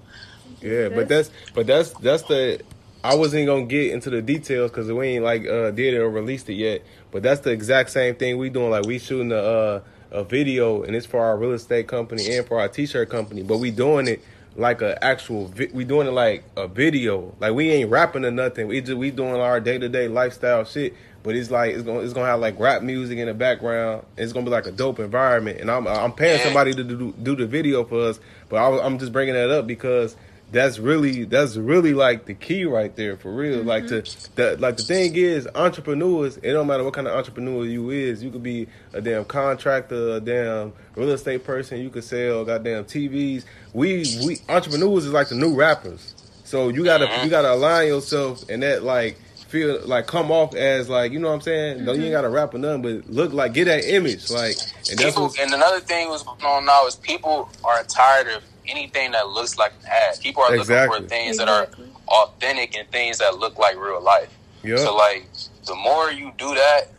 [0.62, 2.62] Yeah, but that's but that's that's the
[3.04, 6.10] I wasn't gonna get into the details because we ain't like uh did it or
[6.10, 6.84] released it yet.
[7.12, 8.70] But that's the exact same thing we doing.
[8.70, 9.82] Like we shooting a uh,
[10.12, 13.44] a video and it's for our real estate company and for our t-shirt company.
[13.44, 14.22] But we doing it
[14.56, 15.48] like a actual.
[15.48, 17.34] Vi- we doing it like a video.
[17.40, 18.68] Like we ain't rapping or nothing.
[18.68, 20.94] We just we doing our day to day lifestyle shit.
[21.24, 24.06] But it's like it's gonna it's gonna have like rap music in the background.
[24.18, 25.60] It's gonna be like a dope environment.
[25.60, 28.20] And I'm I'm paying somebody to do do the video for us.
[28.50, 30.16] But I, I'm just bringing that up because
[30.52, 33.60] that's really that's really like the key right there for real.
[33.60, 33.68] Mm-hmm.
[33.68, 34.02] Like to
[34.36, 36.38] the like the thing is entrepreneurs.
[36.38, 38.22] It don't matter what kind of entrepreneur you is.
[38.22, 41.80] You could be a damn contractor, a damn real estate person.
[41.80, 43.46] You could sell goddamn TVs.
[43.74, 46.16] We we entrepreneurs is like the new rappers.
[46.44, 50.90] So you gotta you gotta align yourself and that like feel like come off as
[50.90, 51.86] like you know what I'm saying.
[51.86, 52.12] No, you ain't mm-hmm.
[52.14, 54.58] gotta rap or nothing, but look like get that image like.
[54.90, 58.28] And that's people, what's, and another thing was going on now is people are tired
[58.28, 58.44] of
[58.76, 60.20] anything that looks like an ad.
[60.22, 60.98] People are Exactly.
[61.00, 61.86] looking for things Exactly.
[61.86, 64.30] that are authentic and things that look like real life.
[64.64, 64.78] yeah.
[64.78, 65.28] So like,
[65.66, 66.90] the more you do that,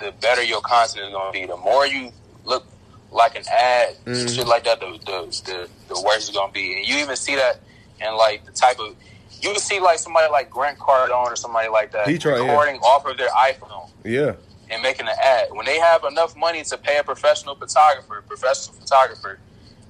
[0.00, 1.46] the better your content is gonna be.
[1.46, 2.12] The more you
[2.44, 2.64] look
[3.10, 4.34] like an ad, Mhm.
[4.34, 6.76] shit like that, the, the the the worse it's gonna be.
[6.76, 7.60] And you even see that
[8.00, 8.94] in like the type of
[9.40, 12.42] you can see like somebody like Grant Cardone or somebody like that He try- yeah.
[12.44, 14.32] recording off of their iPhone yeah.
[14.70, 15.48] and making an ad.
[15.52, 19.38] When they have enough money to pay a professional photographer, professional photographer,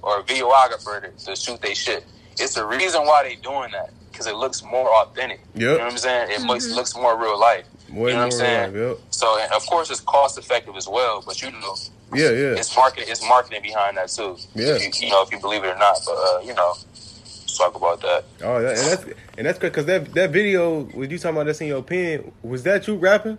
[0.01, 2.05] or a videographer to, to shoot their shit,
[2.39, 5.39] it's the reason why they doing that because it looks more authentic.
[5.53, 5.61] Yep.
[5.61, 6.31] You know what I'm saying?
[6.31, 7.65] It looks, looks more real life.
[7.89, 8.75] Way you know what I'm more saying?
[8.75, 11.75] alive, So and of course it's cost effective as well, but you know
[12.13, 12.55] Yeah, yeah.
[12.59, 14.37] it's marketing it's marketing behind that too.
[14.55, 14.75] Yeah.
[14.75, 17.57] If you, you know if you believe it or not, but uh, you know, let's
[17.57, 18.25] talk about that.
[18.43, 19.05] Oh, that, and that's
[19.39, 22.61] and that's because that that video with you talking about that's in your pen was
[22.63, 23.37] that you rapping?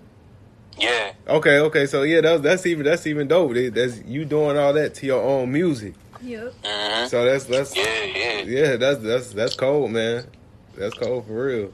[0.79, 3.53] Yeah, Okay, okay, so yeah, that's that's even that's even dope.
[3.75, 5.95] That's you doing all that to your own music.
[6.23, 6.55] Yep.
[6.65, 8.43] hmm So that's that's yeah, yeah.
[8.43, 10.27] yeah, that's that's that's cold, man.
[10.77, 11.73] That's cold for real.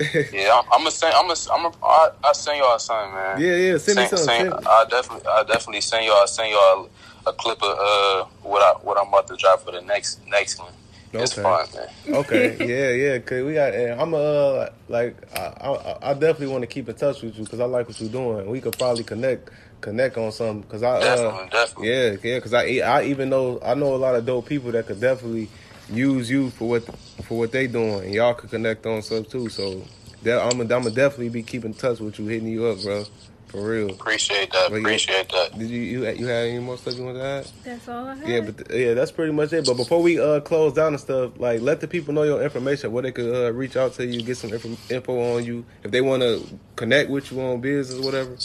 [0.32, 1.14] yeah, I'm, I'm gonna send.
[1.14, 1.38] I'm gonna.
[1.52, 1.74] I'm gonna.
[1.82, 3.40] I, I send y'all something, man.
[3.40, 3.76] Yeah, yeah.
[3.78, 4.26] Send me Send- something.
[4.28, 5.26] send- Send- I definitely.
[5.28, 6.26] I definitely send y'all.
[6.26, 6.88] Send y'all
[7.26, 10.58] a clip of uh what I what I'm about to drop for the next next
[10.58, 10.72] one.
[11.12, 11.42] It's Okay.
[11.42, 12.14] fun, man.
[12.14, 13.74] Okay, yeah, yeah, cause we got.
[13.74, 17.44] And I'm uh like I I, I definitely want to keep in touch with you
[17.44, 18.48] because I like what you're doing.
[18.48, 19.50] We could probably connect
[19.80, 21.88] connect on something because I uh, Definitely, definitely.
[21.88, 24.86] yeah yeah because I I even know I know a lot of dope people that
[24.86, 25.48] could definitely
[25.90, 26.84] use you for what
[27.24, 29.48] for what they doing and y'all could connect on stuff too.
[29.48, 29.82] So
[30.22, 33.04] that I'm gonna I'm gonna definitely be keeping touch with you, hitting you up, bro,
[33.48, 33.90] for real.
[33.90, 34.70] Appreciate that.
[34.70, 34.86] Well, yeah.
[34.86, 35.58] Appreciate that.
[35.58, 37.46] Did you you you had any more stuff you want to add?
[37.64, 38.28] That's all I have.
[38.28, 39.64] Yeah, but th- yeah, that's pretty much it.
[39.66, 42.92] But before we uh close down and stuff, like let the people know your information,
[42.92, 45.90] where they could uh, reach out to you, get some info, info on you, if
[45.90, 48.36] they want to connect with you on business, whatever.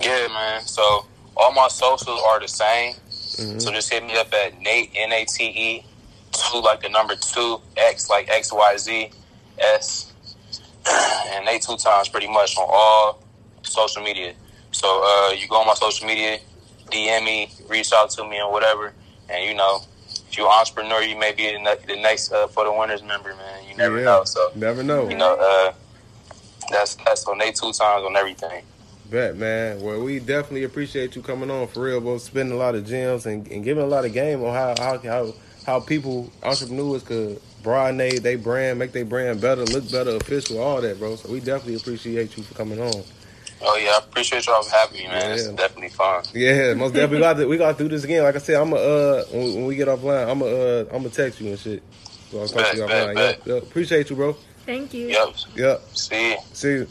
[0.00, 0.62] Yeah, man.
[0.62, 1.06] So
[1.36, 2.94] all my socials are the same.
[2.94, 3.58] Mm-hmm.
[3.58, 5.84] So just hit me up at Nate N A T E
[6.32, 9.10] two like the number two X like X Y Z
[9.58, 10.12] S
[11.32, 13.22] and Nate two times pretty much on all
[13.62, 14.34] social media.
[14.72, 16.38] So uh, you go on my social media,
[16.90, 18.92] DM me, reach out to me and whatever.
[19.28, 19.80] And you know,
[20.28, 23.02] if you're an entrepreneur, you may be the, ne- the next uh, for the winners
[23.02, 23.68] member, man.
[23.68, 24.04] You never Yeah.
[24.04, 24.24] know.
[24.24, 25.08] So Never know.
[25.08, 25.72] you know, uh,
[26.70, 28.64] that's that's on Nate two times on everything.
[29.10, 29.82] Bet, man.
[29.82, 32.18] Well, we definitely appreciate you coming on for real, bro.
[32.18, 34.98] Spending a lot of gems and, and giving a lot of game on how how
[34.98, 35.34] how,
[35.66, 40.60] how people entrepreneurs could broaden they, they brand, make their brand better, look better, official,
[40.60, 41.16] all that, bro.
[41.16, 43.02] So we definitely appreciate you for coming on.
[43.62, 45.32] Oh yeah, I appreciate y'all for having me, man.
[45.32, 46.22] It's definitely fun.
[46.32, 48.22] Yeah, most definitely we got to we got to do this again.
[48.22, 51.02] Like I said, I'm a uh when, when we get offline, I'm a uh I'm
[51.02, 51.82] gonna text you and shit.
[52.30, 53.14] So I'll talk to you Bet, bet, offline.
[53.16, 53.38] bet.
[53.38, 53.62] Yep, yep.
[53.64, 54.36] Appreciate you, bro.
[54.64, 55.08] Thank you.
[55.08, 55.34] Yep.
[55.56, 55.82] Yep.
[55.94, 56.38] See you.
[56.52, 56.88] See you.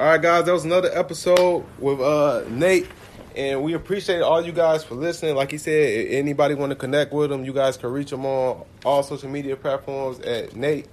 [0.00, 2.88] All right, guys, that was another episode with uh Nate,
[3.36, 5.34] and we appreciate all you guys for listening.
[5.34, 8.64] Like he said, anybody want to connect with him, you guys can reach him on
[8.82, 10.86] all social media platforms at Nate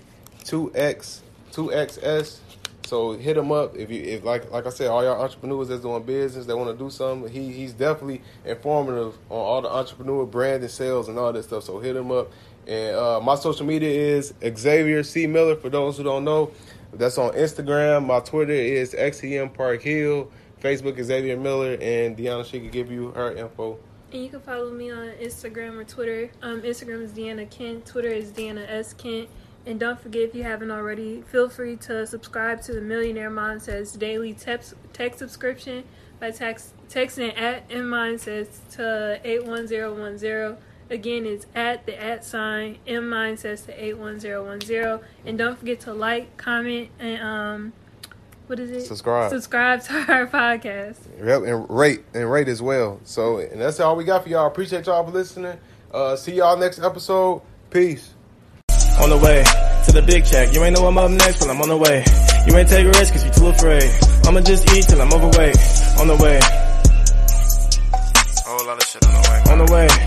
[0.43, 1.21] two X
[1.53, 2.39] two XS.
[2.85, 5.83] So hit him up if you if like like I said, all y'all entrepreneurs that's
[5.83, 7.31] doing business, they want to do something.
[7.31, 11.63] He he's definitely informative on all the entrepreneur brand and sales and all that stuff.
[11.63, 12.29] So hit him up.
[12.67, 15.55] And uh, my social media is Xavier C Miller.
[15.55, 16.51] For those who don't know,
[16.93, 18.05] that's on Instagram.
[18.05, 20.31] My Twitter is XEM Park Hill.
[20.61, 23.77] Facebook is Xavier Miller, and Deanna she can give you her info.
[24.11, 26.31] And you can follow me on Instagram or Twitter.
[26.41, 27.85] Um, Instagram is Deanna Kent.
[27.85, 29.29] Twitter is Deanna S Kent.
[29.65, 33.99] And don't forget, if you haven't already, feel free to subscribe to the Millionaire Mindsets
[33.99, 35.83] daily text text subscription
[36.21, 40.57] by text texting at M to one zero one zero.
[40.89, 45.01] Again, it's at the at sign M Mindsets to eight one zero one zero.
[45.25, 47.73] And don't forget to like, comment, and um,
[48.47, 48.85] what is it?
[48.85, 49.29] Subscribe.
[49.29, 50.97] Subscribe to our podcast.
[51.21, 53.01] Yep, and rate and rate as well.
[53.03, 54.47] So, and that's all we got for y'all.
[54.47, 55.57] Appreciate y'all for listening.
[55.93, 57.41] Uh, see y'all next episode.
[57.69, 58.13] Peace.
[59.01, 59.43] On the way
[59.85, 60.53] to the big check.
[60.53, 62.03] You ain't know I'm up next, but I'm on the way.
[62.47, 63.91] You ain't take a risk cause you too afraid.
[64.25, 65.57] I'ma just eat till I'm overweight.
[65.99, 66.39] On the way.
[68.47, 69.51] Whole lot of shit on the way.
[69.51, 70.06] On the way.